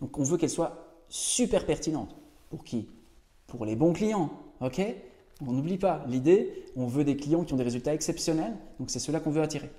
Donc 0.00 0.18
on 0.18 0.22
veut 0.22 0.38
qu'elle 0.38 0.50
soit 0.50 1.02
super 1.08 1.66
pertinente. 1.66 2.14
Pour 2.52 2.64
qui? 2.64 2.86
Pour 3.46 3.64
les 3.64 3.76
bons 3.76 3.94
clients. 3.94 4.30
Ok? 4.60 4.80
On 5.44 5.52
n'oublie 5.52 5.78
pas 5.78 6.04
l'idée, 6.06 6.66
on 6.76 6.86
veut 6.86 7.02
des 7.02 7.16
clients 7.16 7.44
qui 7.44 7.54
ont 7.54 7.56
des 7.56 7.64
résultats 7.64 7.94
exceptionnels, 7.94 8.54
donc 8.78 8.90
c'est 8.90 8.98
cela 8.98 9.20
qu'on 9.20 9.30
veut 9.30 9.42
attirer. 9.42 9.70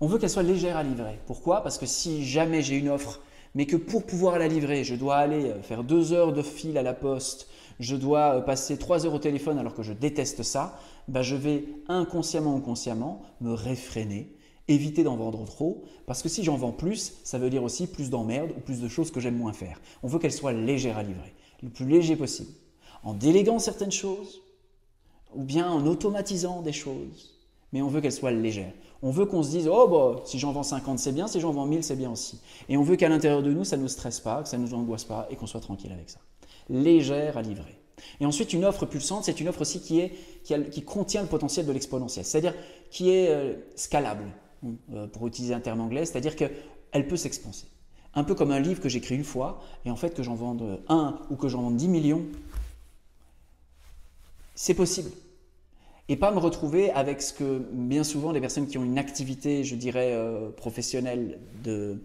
On 0.00 0.06
veut 0.06 0.18
qu'elle 0.18 0.30
soit 0.30 0.42
légère 0.42 0.78
à 0.78 0.82
livrer. 0.82 1.20
Pourquoi? 1.26 1.62
Parce 1.62 1.76
que 1.76 1.86
si 1.86 2.24
jamais 2.24 2.62
j'ai 2.62 2.76
une 2.76 2.88
offre 2.88 3.20
mais 3.54 3.64
que 3.64 3.76
pour 3.76 4.04
pouvoir 4.04 4.38
la 4.38 4.48
livrer, 4.48 4.84
je 4.84 4.94
dois 4.94 5.16
aller 5.16 5.50
euh, 5.50 5.62
faire 5.62 5.82
deux 5.82 6.12
heures 6.12 6.32
de 6.34 6.42
fil 6.42 6.76
à 6.76 6.82
la 6.82 6.92
poste, 6.92 7.48
je 7.80 7.96
dois 7.96 8.36
euh, 8.36 8.40
passer 8.40 8.76
trois 8.76 9.06
heures 9.06 9.14
au 9.14 9.18
téléphone 9.18 9.58
alors 9.58 9.74
que 9.74 9.82
je 9.82 9.94
déteste 9.94 10.42
ça, 10.42 10.78
bah 11.08 11.22
je 11.22 11.36
vais 11.36 11.64
inconsciemment 11.88 12.56
ou 12.56 12.60
consciemment 12.60 13.22
me 13.40 13.52
réfréner, 13.54 14.36
éviter 14.68 15.04
d'en 15.04 15.16
vendre 15.16 15.44
trop, 15.46 15.84
parce 16.06 16.22
que 16.22 16.28
si 16.28 16.44
j'en 16.44 16.56
vends 16.56 16.72
plus, 16.72 17.14
ça 17.24 17.38
veut 17.38 17.48
dire 17.48 17.62
aussi 17.62 17.86
plus 17.86 18.10
d'emmerdes 18.10 18.50
ou 18.56 18.60
plus 18.60 18.80
de 18.80 18.88
choses 18.88 19.10
que 19.10 19.20
j'aime 19.20 19.38
moins 19.38 19.54
faire. 19.54 19.80
On 20.02 20.08
veut 20.08 20.18
qu'elle 20.18 20.32
soit 20.32 20.52
légère 20.52 20.98
à 20.98 21.02
livrer, 21.02 21.32
le 21.62 21.68
plus 21.68 21.86
léger 21.86 22.16
possible, 22.16 22.50
en 23.02 23.14
déléguant 23.14 23.58
certaines 23.58 23.92
choses, 23.92 24.42
ou 25.34 25.42
bien 25.42 25.70
en 25.70 25.86
automatisant 25.86 26.62
des 26.62 26.72
choses, 26.72 27.36
mais 27.72 27.82
on 27.82 27.88
veut 27.88 28.00
qu'elle 28.00 28.12
soit 28.12 28.30
légère. 28.30 28.72
On 29.02 29.10
veut 29.10 29.26
qu'on 29.26 29.42
se 29.42 29.50
dise, 29.50 29.68
oh, 29.68 29.88
bah, 29.88 30.22
si 30.24 30.38
j'en 30.38 30.52
vends 30.52 30.62
50, 30.62 30.98
c'est 30.98 31.12
bien, 31.12 31.26
si 31.26 31.40
j'en 31.40 31.52
vends 31.52 31.66
1000, 31.66 31.84
c'est 31.84 31.96
bien 31.96 32.10
aussi. 32.10 32.40
Et 32.68 32.76
on 32.76 32.82
veut 32.82 32.96
qu'à 32.96 33.08
l'intérieur 33.08 33.42
de 33.42 33.52
nous, 33.52 33.64
ça 33.64 33.76
ne 33.76 33.82
nous 33.82 33.88
stresse 33.88 34.20
pas, 34.20 34.42
que 34.42 34.48
ça 34.48 34.56
ne 34.56 34.62
nous 34.62 34.74
angoisse 34.74 35.04
pas 35.04 35.28
et 35.30 35.36
qu'on 35.36 35.46
soit 35.46 35.60
tranquille 35.60 35.92
avec 35.92 36.08
ça. 36.08 36.18
Légère 36.70 37.36
à 37.36 37.42
livrer. 37.42 37.78
Et 38.20 38.26
ensuite, 38.26 38.52
une 38.52 38.64
offre 38.64 38.86
pulsante, 38.86 39.24
c'est 39.24 39.40
une 39.40 39.48
offre 39.48 39.62
aussi 39.62 39.80
qui, 39.80 40.00
est, 40.00 40.12
qui, 40.42 40.82
contient 40.82 41.22
le 41.22 41.28
potentiel 41.28 41.66
de 41.66 41.72
l'exponentiel, 41.72 42.24
c'est-à-dire 42.24 42.54
qui 42.90 43.10
est 43.10 43.28
euh, 43.28 43.54
scalable, 43.74 44.24
euh, 44.92 45.06
pour 45.06 45.26
utiliser 45.26 45.54
un 45.54 45.60
terme 45.60 45.80
anglais, 45.80 46.04
c'est-à-dire 46.04 46.36
qu'elle 46.36 47.06
peut 47.08 47.16
s'expanser. 47.16 47.66
Un 48.16 48.24
peu 48.24 48.34
comme 48.34 48.50
un 48.50 48.58
livre 48.58 48.80
que 48.80 48.88
j'écris 48.88 49.14
une 49.14 49.24
fois, 49.24 49.62
et 49.84 49.90
en 49.90 49.96
fait 49.96 50.14
que 50.14 50.22
j'en 50.22 50.34
vende 50.34 50.80
un 50.88 51.20
ou 51.30 51.36
que 51.36 51.48
j'en 51.48 51.62
vende 51.62 51.76
10 51.76 51.88
millions, 51.88 52.24
c'est 54.54 54.74
possible 54.74 55.10
et 56.08 56.16
pas 56.16 56.30
me 56.30 56.38
retrouver 56.38 56.90
avec 56.92 57.20
ce 57.20 57.32
que 57.32 57.62
bien 57.72 58.04
souvent 58.04 58.30
les 58.30 58.40
personnes 58.40 58.68
qui 58.68 58.78
ont 58.78 58.84
une 58.84 58.98
activité, 58.98 59.64
je 59.64 59.74
dirais, 59.74 60.12
euh, 60.12 60.50
professionnelle 60.50 61.38
de, 61.64 62.00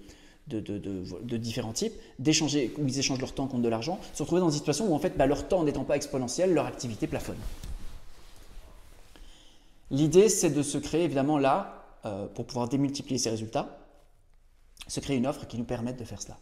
de, 0.47 0.59
de, 0.59 0.79
de, 0.79 1.37
différents 1.37 1.73
types, 1.73 1.93
d'échanger, 2.17 2.73
où 2.79 2.87
ils 2.87 2.97
échangent 2.97 3.19
leur 3.19 3.33
temps 3.33 3.47
contre 3.47 3.61
de 3.61 3.69
l'argent, 3.69 3.99
se 4.13 4.23
retrouver 4.23 4.41
dans 4.41 4.49
une 4.49 4.57
situation 4.57 4.91
où 4.91 4.95
en 4.95 4.99
fait 4.99 5.17
bah, 5.17 5.27
leur 5.27 5.47
temps 5.47 5.63
n'étant 5.63 5.83
pas 5.83 5.95
exponentiel, 5.95 6.53
leur 6.53 6.65
activité 6.65 7.05
plafonne. 7.05 7.37
L'idée 9.91 10.29
c'est 10.29 10.49
de 10.49 10.63
se 10.63 10.77
créer 10.77 11.03
évidemment 11.03 11.37
là, 11.37 11.85
euh, 12.05 12.25
pour 12.33 12.45
pouvoir 12.45 12.67
démultiplier 12.67 13.19
ces 13.19 13.29
résultats, 13.29 13.77
se 14.87 14.99
créer 14.99 15.17
une 15.17 15.27
offre 15.27 15.47
qui 15.47 15.57
nous 15.57 15.63
permette 15.63 15.97
de 15.97 16.03
faire 16.03 16.21
cela. 16.21 16.37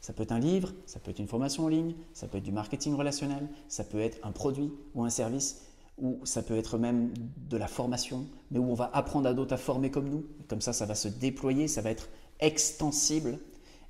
Ça 0.00 0.12
peut 0.12 0.22
être 0.22 0.32
un 0.32 0.38
livre, 0.38 0.72
ça 0.86 0.98
peut 0.98 1.10
être 1.10 1.18
une 1.18 1.28
formation 1.28 1.64
en 1.64 1.68
ligne, 1.68 1.94
ça 2.14 2.26
peut 2.26 2.38
être 2.38 2.44
du 2.44 2.52
marketing 2.52 2.94
relationnel, 2.94 3.48
ça 3.68 3.84
peut 3.84 4.00
être 4.00 4.18
un 4.26 4.32
produit 4.32 4.72
ou 4.94 5.04
un 5.04 5.10
service 5.10 5.62
ou 5.98 6.18
ça 6.24 6.42
peut 6.42 6.56
être 6.56 6.78
même 6.78 7.12
de 7.50 7.56
la 7.58 7.68
formation, 7.68 8.26
mais 8.50 8.58
où 8.58 8.64
on 8.64 8.74
va 8.74 8.90
apprendre 8.94 9.28
à 9.28 9.34
d'autres 9.34 9.52
à 9.52 9.58
former 9.58 9.90
comme 9.90 10.08
nous. 10.08 10.24
Comme 10.48 10.62
ça, 10.62 10.72
ça 10.72 10.86
va 10.86 10.94
se 10.94 11.08
déployer, 11.08 11.68
ça 11.68 11.82
va 11.82 11.90
être 11.90 12.08
extensible 12.40 13.38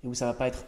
et 0.02 0.09
où 0.09 0.14
ça 0.14 0.26
ne 0.26 0.33
va 0.33 0.37
pas 0.37 0.49
être 0.49 0.64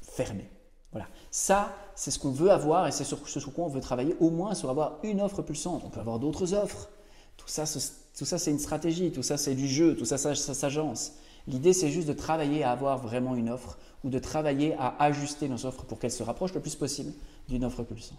fermé. 0.00 0.48
Voilà. 0.92 1.08
Ça, 1.32 1.74
c'est 1.96 2.12
ce 2.12 2.18
qu'on 2.20 2.30
veut 2.30 2.50
avoir 2.50 2.86
et 2.86 2.92
c'est 2.92 3.04
sur 3.04 3.28
ce 3.28 3.40
sur 3.40 3.52
quoi 3.52 3.64
on 3.64 3.68
veut 3.68 3.80
travailler, 3.80 4.16
au 4.20 4.30
moins 4.30 4.54
sur 4.54 4.70
avoir 4.70 4.98
une 5.02 5.20
offre 5.20 5.42
pulsante. 5.42 5.82
On 5.84 5.90
peut 5.90 6.00
avoir 6.00 6.20
d'autres 6.20 6.54
offres. 6.54 6.88
Tout 7.36 7.48
ça, 7.48 7.66
c'est 7.66 8.50
une 8.50 8.58
stratégie, 8.58 9.10
tout 9.10 9.22
ça, 9.22 9.36
c'est 9.36 9.54
du 9.54 9.66
jeu, 9.66 9.96
tout 9.96 10.04
ça, 10.04 10.18
ça, 10.18 10.34
ça 10.34 10.54
s'agence. 10.54 11.12
L'idée, 11.48 11.72
c'est 11.72 11.90
juste 11.90 12.08
de 12.08 12.12
travailler 12.12 12.62
à 12.62 12.72
avoir 12.72 12.98
vraiment 12.98 13.34
une 13.34 13.50
offre 13.50 13.78
ou 14.04 14.10
de 14.10 14.18
travailler 14.18 14.74
à 14.78 14.94
ajuster 15.02 15.48
nos 15.48 15.66
offres 15.66 15.84
pour 15.84 15.98
qu'elles 15.98 16.10
se 16.10 16.22
rapprochent 16.22 16.54
le 16.54 16.60
plus 16.60 16.76
possible 16.76 17.12
d'une 17.48 17.64
offre 17.64 17.82
pulsante. 17.82 18.18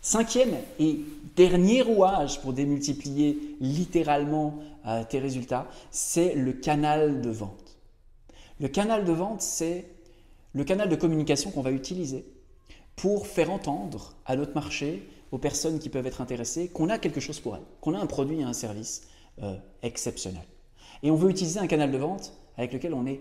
Cinquième 0.00 0.56
et 0.80 1.00
dernier 1.36 1.80
rouage 1.80 2.40
pour 2.40 2.52
démultiplier 2.52 3.56
littéralement 3.60 4.58
euh, 4.86 5.04
tes 5.08 5.20
résultats, 5.20 5.68
c'est 5.92 6.34
le 6.34 6.52
canal 6.52 7.20
de 7.20 7.30
vente. 7.30 7.76
Le 8.58 8.66
canal 8.68 9.04
de 9.04 9.12
vente, 9.12 9.42
c'est 9.42 9.86
le 10.54 10.64
canal 10.64 10.88
de 10.88 10.96
communication 10.96 11.50
qu'on 11.52 11.62
va 11.62 11.70
utiliser 11.70 12.24
pour 12.96 13.26
faire 13.26 13.50
entendre 13.50 14.14
à 14.26 14.36
notre 14.36 14.54
marché, 14.54 15.08
aux 15.30 15.38
personnes 15.38 15.78
qui 15.78 15.88
peuvent 15.88 16.06
être 16.06 16.20
intéressées, 16.20 16.68
qu'on 16.68 16.88
a 16.88 16.98
quelque 16.98 17.20
chose 17.20 17.40
pour 17.40 17.56
elles, 17.56 17.62
qu'on 17.80 17.94
a 17.94 17.98
un 17.98 18.06
produit 18.06 18.40
et 18.40 18.44
un 18.44 18.52
service 18.52 19.02
euh, 19.42 19.56
exceptionnel. 19.82 20.42
Et 21.02 21.10
on 21.10 21.16
veut 21.16 21.30
utiliser 21.30 21.58
un 21.58 21.66
canal 21.66 21.90
de 21.90 21.98
vente 21.98 22.32
avec 22.56 22.72
lequel 22.72 22.94
on 22.94 23.06
est 23.06 23.20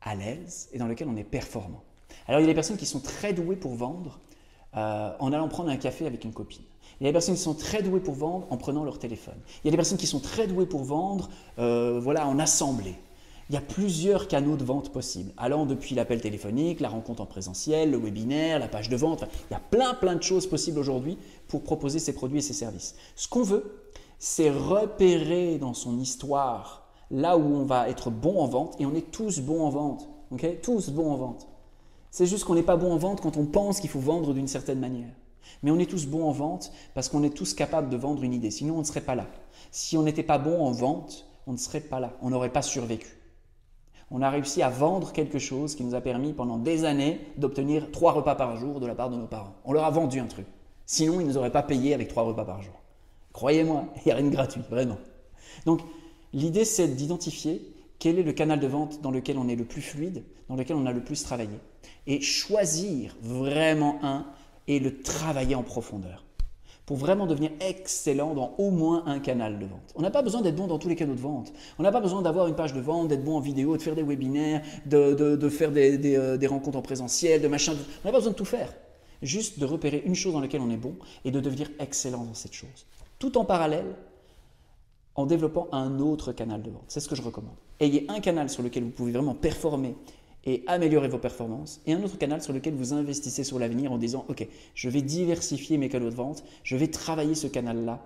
à 0.00 0.14
l'aise 0.14 0.68
et 0.72 0.78
dans 0.78 0.86
lequel 0.86 1.08
on 1.08 1.16
est 1.16 1.24
performant. 1.24 1.82
Alors 2.28 2.40
il 2.40 2.44
y 2.44 2.46
a 2.46 2.50
des 2.50 2.54
personnes 2.54 2.76
qui 2.76 2.86
sont 2.86 3.00
très 3.00 3.32
douées 3.32 3.56
pour 3.56 3.74
vendre, 3.74 4.20
euh, 4.76 5.12
en 5.18 5.32
allant 5.32 5.48
prendre 5.48 5.70
un 5.70 5.76
café 5.76 6.06
avec 6.06 6.24
une 6.24 6.32
copine. 6.32 6.62
Il 7.00 7.04
y 7.04 7.06
a 7.06 7.10
des 7.10 7.12
personnes 7.12 7.34
qui 7.34 7.42
sont 7.42 7.54
très 7.54 7.82
douées 7.82 8.00
pour 8.00 8.14
vendre 8.14 8.46
en 8.50 8.56
prenant 8.56 8.84
leur 8.84 8.98
téléphone. 8.98 9.36
Il 9.62 9.66
y 9.66 9.68
a 9.68 9.70
des 9.72 9.76
personnes 9.76 9.98
qui 9.98 10.06
sont 10.06 10.20
très 10.20 10.46
douées 10.46 10.66
pour 10.66 10.84
vendre 10.84 11.28
euh, 11.58 11.98
voilà, 12.00 12.26
en 12.26 12.38
assemblée. 12.38 12.94
Il 13.48 13.54
y 13.54 13.58
a 13.58 13.60
plusieurs 13.60 14.26
canaux 14.26 14.56
de 14.56 14.64
vente 14.64 14.92
possibles, 14.92 15.32
allant 15.36 15.66
depuis 15.66 15.94
l'appel 15.94 16.20
téléphonique, 16.20 16.80
la 16.80 16.88
rencontre 16.88 17.22
en 17.22 17.26
présentiel, 17.26 17.92
le 17.92 17.98
webinaire, 17.98 18.58
la 18.58 18.66
page 18.66 18.88
de 18.88 18.96
vente. 18.96 19.24
il 19.50 19.52
y 19.52 19.56
a 19.56 19.60
plein 19.60 19.94
plein 19.94 20.16
de 20.16 20.22
choses 20.22 20.48
possibles 20.48 20.80
aujourd'hui 20.80 21.16
pour 21.46 21.62
proposer 21.62 22.00
ces 22.00 22.12
produits 22.12 22.38
et 22.38 22.42
ces 22.42 22.54
services. 22.54 22.96
Ce 23.14 23.28
qu'on 23.28 23.42
veut, 23.42 23.86
c'est 24.18 24.50
repérer 24.50 25.58
dans 25.58 25.74
son 25.74 25.98
histoire 25.98 26.86
là 27.10 27.36
où 27.36 27.42
on 27.42 27.64
va 27.64 27.88
être 27.88 28.10
bon 28.10 28.40
en 28.40 28.46
vente, 28.46 28.80
et 28.80 28.86
on 28.86 28.94
est 28.94 29.10
tous 29.10 29.40
bons 29.40 29.64
en 29.64 29.70
vente. 29.70 30.08
tous 30.62 30.90
bons 30.90 31.12
en 31.12 31.16
vente. 31.16 31.48
C'est 32.10 32.26
juste 32.26 32.44
qu'on 32.44 32.54
n'est 32.54 32.62
pas 32.62 32.76
bon 32.76 32.92
en 32.92 32.96
vente 32.96 33.20
quand 33.20 33.36
on 33.36 33.46
pense 33.46 33.80
qu'il 33.80 33.90
faut 33.90 34.00
vendre 34.00 34.34
d'une 34.34 34.48
certaine 34.48 34.80
manière. 34.80 35.12
Mais 35.62 35.70
on 35.70 35.78
est 35.78 35.88
tous 35.88 36.06
bons 36.06 36.24
en 36.24 36.32
vente 36.32 36.72
parce 36.94 37.08
qu'on 37.08 37.22
est 37.22 37.34
tous 37.34 37.54
capables 37.54 37.88
de 37.88 37.96
vendre 37.96 38.22
une 38.22 38.32
idée. 38.32 38.50
Sinon, 38.50 38.76
on 38.76 38.80
ne 38.80 38.84
serait 38.84 39.00
pas 39.00 39.14
là. 39.14 39.26
Si 39.70 39.96
on 39.96 40.02
n'était 40.02 40.22
pas 40.22 40.38
bon 40.38 40.64
en 40.64 40.72
vente, 40.72 41.26
on 41.46 41.52
ne 41.52 41.56
serait 41.56 41.80
pas 41.80 42.00
là. 42.00 42.12
On 42.22 42.30
n'aurait 42.30 42.52
pas 42.52 42.62
survécu. 42.62 43.18
On 44.10 44.22
a 44.22 44.30
réussi 44.30 44.62
à 44.62 44.70
vendre 44.70 45.12
quelque 45.12 45.38
chose 45.38 45.74
qui 45.74 45.84
nous 45.84 45.94
a 45.94 46.00
permis 46.00 46.32
pendant 46.32 46.58
des 46.58 46.84
années 46.84 47.20
d'obtenir 47.36 47.90
trois 47.90 48.12
repas 48.12 48.34
par 48.34 48.56
jour 48.56 48.80
de 48.80 48.86
la 48.86 48.94
part 48.94 49.10
de 49.10 49.16
nos 49.16 49.26
parents. 49.26 49.54
On 49.64 49.72
leur 49.72 49.84
a 49.84 49.90
vendu 49.90 50.20
un 50.20 50.26
truc. 50.26 50.46
Sinon, 50.86 51.20
ils 51.20 51.26
ne 51.26 51.32
nous 51.32 51.36
auraient 51.36 51.52
pas 51.52 51.62
payé 51.62 51.92
avec 51.94 52.08
trois 52.08 52.22
repas 52.22 52.44
par 52.44 52.62
jour. 52.62 52.74
Croyez-moi, 53.36 53.84
il 53.96 54.02
n'y 54.06 54.12
a 54.12 54.14
rien 54.14 54.24
de 54.24 54.30
gratuit, 54.30 54.62
vraiment. 54.70 54.96
Donc, 55.66 55.82
l'idée, 56.32 56.64
c'est 56.64 56.88
d'identifier 56.88 57.60
quel 57.98 58.18
est 58.18 58.22
le 58.22 58.32
canal 58.32 58.58
de 58.60 58.66
vente 58.66 59.02
dans 59.02 59.10
lequel 59.10 59.36
on 59.36 59.46
est 59.46 59.56
le 59.56 59.66
plus 59.66 59.82
fluide, 59.82 60.24
dans 60.48 60.56
lequel 60.56 60.74
on 60.74 60.86
a 60.86 60.92
le 60.92 61.04
plus 61.04 61.22
travaillé, 61.22 61.58
et 62.06 62.22
choisir 62.22 63.14
vraiment 63.20 63.98
un 64.02 64.24
et 64.68 64.78
le 64.78 65.02
travailler 65.02 65.54
en 65.54 65.62
profondeur 65.62 66.24
pour 66.86 66.96
vraiment 66.96 67.26
devenir 67.26 67.50
excellent 67.60 68.32
dans 68.32 68.54
au 68.56 68.70
moins 68.70 69.04
un 69.06 69.18
canal 69.18 69.58
de 69.58 69.66
vente. 69.66 69.92
On 69.96 70.02
n'a 70.02 70.10
pas 70.10 70.22
besoin 70.22 70.40
d'être 70.40 70.56
bon 70.56 70.66
dans 70.66 70.78
tous 70.78 70.88
les 70.88 70.96
canaux 70.96 71.14
de 71.14 71.20
vente. 71.20 71.52
On 71.78 71.82
n'a 71.82 71.92
pas 71.92 72.00
besoin 72.00 72.22
d'avoir 72.22 72.46
une 72.46 72.54
page 72.54 72.72
de 72.72 72.80
vente, 72.80 73.08
d'être 73.08 73.24
bon 73.24 73.36
en 73.36 73.40
vidéo, 73.40 73.76
de 73.76 73.82
faire 73.82 73.96
des 73.96 74.04
webinaires, 74.04 74.62
de, 74.86 75.48
faire 75.50 75.72
euh, 75.76 76.36
des, 76.38 76.46
rencontres 76.46 76.78
en 76.78 76.82
présentiel, 76.82 77.42
de 77.42 77.48
machin. 77.48 77.72
On 77.72 78.08
n'a 78.08 78.12
pas 78.12 78.18
besoin 78.18 78.32
de 78.32 78.36
tout 78.36 78.44
faire. 78.44 78.72
Juste 79.20 79.58
de 79.58 79.66
repérer 79.66 80.02
une 80.06 80.14
chose 80.14 80.32
dans 80.32 80.40
laquelle 80.40 80.60
on 80.60 80.70
est 80.70 80.76
bon 80.76 80.94
et 81.24 81.30
de 81.30 81.40
devenir 81.40 81.68
excellent 81.80 82.24
dans 82.24 82.34
cette 82.34 82.54
chose. 82.54 82.86
Tout 83.18 83.38
en 83.38 83.44
parallèle, 83.44 83.94
en 85.14 85.26
développant 85.26 85.68
un 85.72 85.98
autre 85.98 86.32
canal 86.32 86.62
de 86.62 86.70
vente. 86.70 86.84
C'est 86.88 87.00
ce 87.00 87.08
que 87.08 87.16
je 87.16 87.22
recommande. 87.22 87.56
Ayez 87.80 88.04
un 88.08 88.20
canal 88.20 88.50
sur 88.50 88.62
lequel 88.62 88.84
vous 88.84 88.90
pouvez 88.90 89.12
vraiment 89.12 89.34
performer 89.34 89.94
et 90.44 90.62
améliorer 90.68 91.08
vos 91.08 91.18
performances, 91.18 91.80
et 91.86 91.92
un 91.92 92.02
autre 92.04 92.18
canal 92.18 92.40
sur 92.40 92.52
lequel 92.52 92.74
vous 92.74 92.92
investissez 92.92 93.42
sur 93.42 93.58
l'avenir 93.58 93.90
en 93.90 93.98
disant, 93.98 94.24
OK, 94.28 94.46
je 94.74 94.88
vais 94.88 95.02
diversifier 95.02 95.76
mes 95.76 95.88
canaux 95.88 96.08
de 96.08 96.14
vente, 96.14 96.44
je 96.62 96.76
vais 96.76 96.86
travailler 96.86 97.34
ce 97.34 97.48
canal-là 97.48 98.00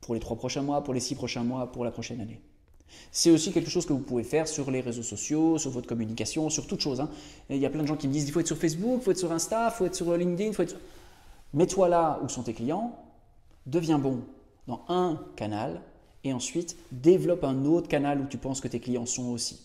pour 0.00 0.14
les 0.14 0.20
trois 0.20 0.36
prochains 0.36 0.62
mois, 0.62 0.82
pour 0.82 0.94
les 0.94 1.00
six 1.00 1.14
prochains 1.14 1.44
mois, 1.44 1.70
pour 1.70 1.84
la 1.84 1.90
prochaine 1.90 2.22
année. 2.22 2.40
C'est 3.10 3.30
aussi 3.30 3.52
quelque 3.52 3.70
chose 3.70 3.84
que 3.84 3.92
vous 3.92 4.00
pouvez 4.00 4.24
faire 4.24 4.48
sur 4.48 4.70
les 4.70 4.80
réseaux 4.80 5.02
sociaux, 5.02 5.58
sur 5.58 5.70
votre 5.70 5.86
communication, 5.86 6.48
sur 6.48 6.66
toute 6.66 6.80
chose. 6.80 7.00
Hein. 7.00 7.10
Il 7.50 7.58
y 7.58 7.66
a 7.66 7.70
plein 7.70 7.82
de 7.82 7.88
gens 7.88 7.96
qui 7.96 8.08
me 8.08 8.12
disent 8.12 8.26
il 8.26 8.32
faut 8.32 8.40
être 8.40 8.46
sur 8.46 8.56
Facebook, 8.56 9.00
il 9.00 9.04
faut 9.04 9.10
être 9.10 9.18
sur 9.18 9.32
Insta, 9.32 9.68
il 9.70 9.76
faut 9.76 9.84
être 9.84 9.94
sur 9.94 10.16
LinkedIn. 10.16 10.52
Mets-toi 11.52 11.88
là 11.88 12.20
où 12.24 12.28
sont 12.28 12.42
tes 12.42 12.54
clients, 12.54 12.96
deviens 13.66 13.98
bon 13.98 14.20
dans 14.66 14.84
un 14.88 15.20
canal 15.36 15.82
et 16.24 16.32
ensuite 16.32 16.76
développe 16.92 17.44
un 17.44 17.64
autre 17.64 17.88
canal 17.88 18.20
où 18.20 18.26
tu 18.26 18.38
penses 18.38 18.60
que 18.60 18.68
tes 18.68 18.80
clients 18.80 19.06
sont 19.06 19.30
aussi. 19.30 19.60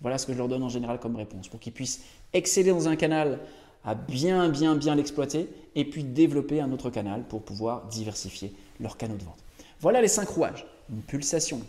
Voilà 0.00 0.18
ce 0.18 0.26
que 0.26 0.32
je 0.32 0.38
leur 0.38 0.48
donne 0.48 0.62
en 0.62 0.68
général 0.68 0.98
comme 0.98 1.16
réponse 1.16 1.48
pour 1.48 1.60
qu'ils 1.60 1.72
puissent 1.72 2.02
exceller 2.32 2.70
dans 2.70 2.88
un 2.88 2.96
canal 2.96 3.40
à 3.84 3.94
bien, 3.94 4.48
bien, 4.48 4.76
bien 4.76 4.94
l'exploiter 4.94 5.48
et 5.74 5.84
puis 5.84 6.04
développer 6.04 6.60
un 6.60 6.72
autre 6.72 6.90
canal 6.90 7.24
pour 7.24 7.42
pouvoir 7.42 7.86
diversifier 7.88 8.52
leurs 8.78 8.96
canaux 8.96 9.16
de 9.16 9.24
vente. 9.24 9.42
Voilà 9.80 10.00
les 10.02 10.08
cinq 10.08 10.28
rouages. 10.28 10.66
Une 10.90 11.02
pulsation 11.02 11.60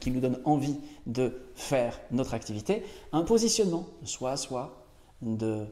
qui 0.00 0.10
nous 0.10 0.20
donne 0.20 0.40
envie 0.44 0.76
de 1.06 1.32
faire 1.54 2.00
notre 2.10 2.34
activité. 2.34 2.82
Un 3.12 3.22
positionnement, 3.22 3.86
soit 4.04 4.30
à 4.30 4.36
soi, 4.38 4.86
de 5.20 5.66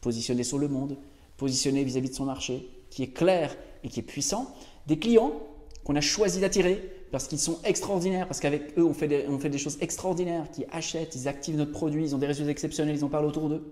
positionner 0.00 0.42
sur 0.42 0.58
le 0.58 0.66
monde, 0.66 0.96
positionner 1.36 1.84
vis-à-vis 1.84 2.08
-vis 2.08 2.10
de 2.10 2.16
son 2.16 2.24
marché, 2.24 2.68
qui 2.90 3.04
est 3.04 3.12
clair 3.12 3.56
et 3.84 3.88
qui 3.88 4.00
est 4.00 4.02
puissant. 4.02 4.52
Des 4.88 4.98
clients 4.98 5.32
qu'on 5.84 5.96
a 5.96 6.00
choisi 6.00 6.40
d'attirer 6.40 6.82
parce 7.12 7.28
qu'ils 7.28 7.38
sont 7.38 7.58
extraordinaires, 7.62 8.26
parce 8.26 8.40
qu'avec 8.40 8.76
eux, 8.78 8.84
on 8.84 8.94
fait, 8.94 9.06
des, 9.06 9.26
on 9.28 9.38
fait 9.38 9.50
des 9.50 9.58
choses 9.58 9.76
extraordinaires, 9.82 10.50
qui 10.50 10.64
achètent, 10.70 11.14
ils 11.14 11.28
activent 11.28 11.56
notre 11.56 11.72
produit, 11.72 12.02
ils 12.02 12.14
ont 12.14 12.18
des 12.18 12.26
résultats 12.26 12.50
exceptionnels, 12.50 12.96
ils 12.96 13.04
en 13.04 13.10
parlent 13.10 13.26
autour 13.26 13.50
d'eux. 13.50 13.62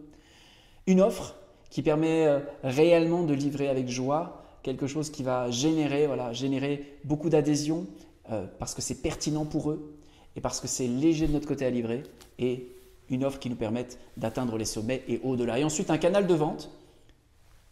Une 0.86 1.00
offre 1.00 1.36
qui 1.70 1.80
permet 1.80 2.26
euh, 2.26 2.40
réellement 2.62 3.22
de 3.22 3.32
livrer 3.32 3.68
avec 3.68 3.88
joie 3.88 4.44
quelque 4.62 4.86
chose 4.86 5.08
qui 5.08 5.22
va 5.22 5.50
générer, 5.50 6.06
voilà, 6.06 6.34
générer 6.34 6.98
beaucoup 7.04 7.30
d'adhésion 7.30 7.86
euh, 8.30 8.44
parce 8.58 8.74
que 8.74 8.82
c'est 8.82 9.00
pertinent 9.00 9.46
pour 9.46 9.70
eux 9.70 9.96
et 10.36 10.42
parce 10.42 10.60
que 10.60 10.68
c'est 10.68 10.86
léger 10.86 11.26
de 11.26 11.32
notre 11.32 11.48
côté 11.48 11.64
à 11.64 11.70
livrer 11.70 12.02
et 12.38 12.68
une 13.08 13.24
offre 13.24 13.38
qui 13.38 13.48
nous 13.48 13.56
permette 13.56 13.98
d'atteindre 14.18 14.58
les 14.58 14.66
sommets 14.66 15.02
et 15.08 15.20
au-delà. 15.24 15.58
Et 15.58 15.64
ensuite, 15.64 15.90
un 15.90 15.98
canal 15.98 16.26
de 16.26 16.34
vente 16.34 16.70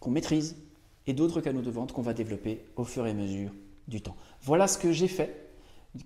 qu'on 0.01 0.11
maîtrise 0.11 0.57
et 1.07 1.13
d'autres 1.13 1.41
canaux 1.41 1.63
de 1.63 1.71
vente 1.71 1.93
qu'on 1.93 2.03
va 2.03 2.15
développer 2.15 2.65
au 2.77 2.85
fur 2.85 3.07
et 3.07 3.11
à 3.11 3.15
mesure 3.15 3.51
du 3.89 4.01
temps. 4.01 4.17
Voilà 4.43 4.67
ce 4.67 4.79
que 4.79 4.93
j'ai 4.93 5.09
fait 5.09 5.51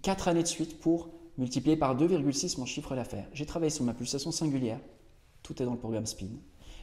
quatre 0.02 0.28
années 0.28 0.42
de 0.42 0.48
suite 0.48 0.80
pour 0.80 1.10
multiplier 1.38 1.76
par 1.76 1.96
2,6 1.96 2.58
mon 2.58 2.66
chiffre 2.66 2.94
d'affaires. 2.94 3.26
J'ai 3.32 3.46
travaillé 3.46 3.70
sur 3.70 3.84
ma 3.84 3.94
pulsation 3.94 4.32
singulière, 4.32 4.80
tout 5.42 5.62
est 5.62 5.64
dans 5.64 5.72
le 5.72 5.78
programme 5.78 6.06
SPIN. 6.06 6.26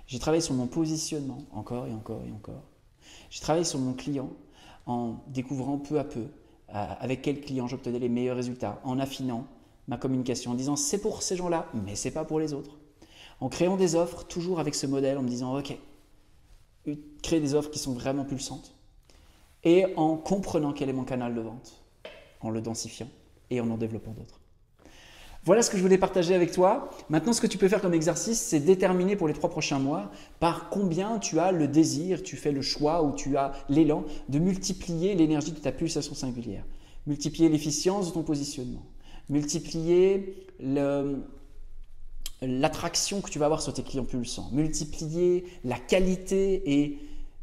J'ai 0.08 0.20
travaillé 0.20 0.42
sur 0.42 0.54
mon 0.54 0.68
positionnement, 0.68 1.40
encore 1.52 1.88
et 1.88 1.94
encore 1.94 2.22
et 2.26 2.32
encore. 2.32 2.64
J'ai 3.30 3.42
travaillé 3.42 3.66
sur 3.66 3.80
mon 3.80 3.94
client 3.94 4.30
en 4.86 5.24
découvrant 5.28 5.78
peu 5.78 6.00
à 6.00 6.04
peu 6.04 6.22
euh, 6.22 6.86
avec 7.00 7.22
quel 7.22 7.42
client 7.42 7.68
j'obtenais 7.68 8.00
les 8.00 8.10
meilleurs 8.10 8.36
résultats, 8.36 8.80
en 8.84 9.00
affinant 9.00 9.46
ma 9.88 9.98
communication, 9.98 10.52
en 10.52 10.56
disant 10.56 10.76
c'est 10.76 11.00
pour 11.00 11.22
ces 11.22 11.36
gens-là, 11.36 11.68
mais 11.74 11.96
c'est 11.96 12.12
pas 12.12 12.24
pour 12.24 12.40
les 12.40 12.54
autres. 12.54 12.78
En 13.40 13.50
créant 13.50 13.78
des 13.78 13.96
offres, 13.96 14.26
toujours 14.26 14.60
avec 14.60 14.74
ce 14.76 14.88
modèle, 14.88 15.18
en 15.18 15.24
me 15.24 15.28
disant 15.28 15.58
ok, 15.58 15.78
créer 17.26 17.40
des 17.42 17.56
offres 17.56 17.72
qui 17.72 17.80
sont 17.80 17.94
vraiment 17.94 18.24
pulsantes, 18.24 18.76
et 19.64 19.86
en 19.98 20.16
comprenant 20.16 20.72
quel 20.74 20.90
est 20.90 20.94
mon 20.94 21.04
canal 21.04 21.34
de 21.34 21.42
vente, 21.42 21.84
en 22.42 22.52
le 22.52 22.62
densifiant 22.62 23.10
et 23.50 23.60
en 23.60 23.70
en 23.72 23.78
développant 23.78 24.12
d'autres. 24.12 24.40
Voilà 25.44 25.62
ce 25.62 25.70
que 25.70 25.78
je 25.78 25.84
voulais 25.84 26.00
partager 26.00 26.34
avec 26.34 26.52
toi. 26.52 26.90
Maintenant, 27.10 27.32
ce 27.32 27.40
que 27.40 27.46
tu 27.46 27.60
peux 27.60 27.68
faire 27.68 27.80
comme 27.80 27.94
exercice, 27.94 28.42
c'est 28.42 28.60
déterminer 28.60 29.16
pour 29.16 29.28
les 29.28 29.34
trois 29.36 29.52
prochains 29.52 29.78
mois 29.78 30.10
par 30.40 30.70
combien 30.70 31.20
tu 31.20 31.40
as 31.40 31.52
le 31.52 31.68
désir, 31.68 32.24
tu 32.24 32.36
fais 32.36 32.52
le 32.52 32.64
choix 32.64 33.04
ou 33.04 33.12
tu 33.12 33.38
as 33.38 33.54
l'élan 33.70 34.06
de 34.28 34.40
multiplier 34.40 35.14
l'énergie 35.14 35.52
de 35.52 35.60
ta 35.60 35.72
pulsation 35.72 36.16
singulière, 36.16 36.64
multiplier 37.06 37.50
l'efficience 37.50 38.08
de 38.08 38.14
ton 38.14 38.24
positionnement, 38.24 38.84
multiplier 39.30 40.36
l'attraction 42.42 43.22
que 43.22 43.30
tu 43.30 43.38
vas 43.38 43.46
avoir 43.46 43.62
sur 43.62 43.72
tes 43.72 43.84
clients 43.84 44.04
pulsants, 44.04 44.50
multiplier 44.52 45.46
la 45.64 45.78
qualité 45.78 46.64
et 46.66 46.98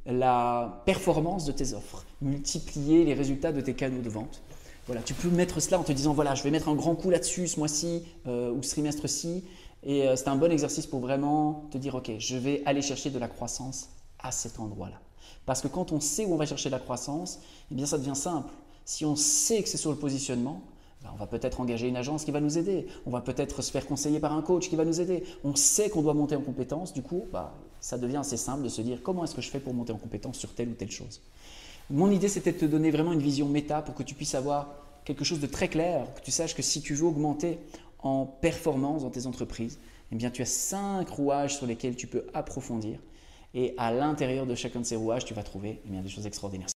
la 0.07 0.83
performance 0.85 1.45
de 1.45 1.53
tes 1.53 1.75
offres, 1.75 2.05
multiplier 2.21 3.05
les 3.05 3.15
résultats 3.15 3.53
de 3.53 3.61
tes 3.61 3.75
canaux 3.75 4.03
de 4.03 4.09
vente 4.09 4.43
voilà, 4.87 5.01
tu 5.01 5.15
peux 5.15 5.29
mettre 5.29 5.61
cela 5.61 5.79
en 5.79 5.85
te 5.85 5.93
disant 5.93 6.13
voilà, 6.13 6.35
je 6.35 6.43
vais 6.43 6.51
mettre 6.51 6.69
un 6.69 6.75
grand 6.75 6.97
coup 6.97 7.11
là-dessus 7.11 7.47
ce 7.47 7.59
mois-ci 7.59 8.05
euh, 8.27 8.51
ou 8.51 8.63
ce 8.63 8.71
trimestre-ci. 8.71 9.45
Et 9.85 10.09
euh, 10.09 10.17
c'est 10.17 10.29
un 10.29 10.35
bon 10.35 10.51
exercice 10.51 10.87
pour 10.87 11.01
vraiment 11.01 11.69
te 11.71 11.79
dire 11.79 11.95
ok, 11.95 12.11
je 12.19 12.37
vais 12.37 12.63
aller 12.67 12.83
chercher 12.83 13.11
de 13.11 13.19
la 13.19 13.29
croissance 13.29 13.91
à 14.19 14.33
cet 14.33 14.59
endroit-là. 14.59 15.01
Parce 15.47 15.61
que 15.61 15.69
quand 15.69 15.93
on 15.93 16.01
sait 16.01 16.25
où 16.25 16.35
on 16.35 16.37
va 16.37 16.47
chercher 16.47 16.69
de 16.69 16.75
la 16.75 16.81
croissance, 16.81 17.39
eh 17.71 17.75
bien 17.77 17.87
ça 17.87 17.97
devient 17.97 18.17
simple. 18.17 18.53
Si 18.85 19.05
on 19.05 19.15
sait 19.15 19.63
que 19.63 19.69
c'est 19.69 19.79
sur 19.79 19.91
le 19.91 19.97
positionnement, 19.97 20.63
ben, 21.03 21.11
on 21.15 21.17
va 21.17 21.27
peut-être 21.27 21.61
engager 21.61 21.87
une 21.87 21.97
agence 21.97 22.25
qui 22.25 22.33
va 22.33 22.41
nous 22.41 22.59
aider. 22.59 22.89
On 23.07 23.11
va 23.11 23.21
peut-être 23.21 23.63
se 23.63 23.71
faire 23.71 23.87
conseiller 23.87 24.19
par 24.19 24.33
un 24.33 24.43
coach 24.43 24.69
qui 24.69 24.75
va 24.75 24.85
nous 24.85 25.01
aider. 25.01 25.23
On 25.45 25.55
sait 25.55 25.91
qu'on 25.91 26.03
doit 26.03 26.15
monter 26.15 26.35
en 26.35 26.43
compétence. 26.43 26.93
Du 26.93 27.03
coup, 27.03 27.27
bah, 27.33 27.55
ça 27.83 27.99
devient 27.99 28.19
assez 28.19 28.39
simple 28.39 28.63
de 28.63 28.69
se 28.69 28.81
dire 28.81 29.03
comment 29.03 29.25
est-ce 29.25 29.35
que 29.35 29.43
je 29.43 29.51
fais 29.51 29.61
pour 29.61 29.75
monter 29.75 29.93
en 29.93 29.99
compétence 29.99 30.39
sur 30.39 30.55
telle 30.55 30.69
ou 30.69 30.75
telle 30.75 30.91
chose? 30.91 31.21
Mon 31.91 32.11
idée, 32.11 32.29
c'était 32.29 32.53
de 32.53 32.59
te 32.59 32.65
donner 32.65 32.91
vraiment 32.91 33.13
une 33.13 33.21
vision 33.21 33.49
méta 33.49 33.83
pour 33.83 33.95
que 33.95 34.05
tu 34.05 34.15
puisses 34.15 34.37
avoir 34.37 34.69
quelque 35.05 35.25
chose 35.25 35.41
de 35.41 35.49
très 35.49 35.69
clair, 35.69 36.07
que 36.15 36.21
tu 36.21 36.31
saches 36.31 36.55
que 36.55 36.63
si 36.63 36.81
tu 36.81 36.95
veux 36.95 37.07
augmenter 37.07 37.59
en 37.99 38.25
performance 38.25 39.03
dans 39.03 39.11
tes 39.11 39.27
entreprises, 39.27 39.79
eh 40.13 40.15
bien, 40.15 40.31
tu 40.31 40.43
as 40.43 40.47
cinq 40.47 41.09
rouages 41.09 41.57
sur 41.57 41.67
lesquels 41.67 41.97
tu 41.97 42.07
peux 42.07 42.25
approfondir. 42.35 43.01
Et 43.55 43.75
à 43.77 43.93
l'intérieur 43.93 44.47
de 44.47 44.55
chacun 44.55 44.81
de 44.81 44.87
ces 44.87 44.97
rouages, 44.97 45.25
tu 45.25 45.35
vas 45.35 45.43
trouver 45.43 45.81
eh 45.85 45.91
bien, 45.91 46.01
des 46.01 46.09
choses 46.09 46.27
extraordinaires. 46.27 46.71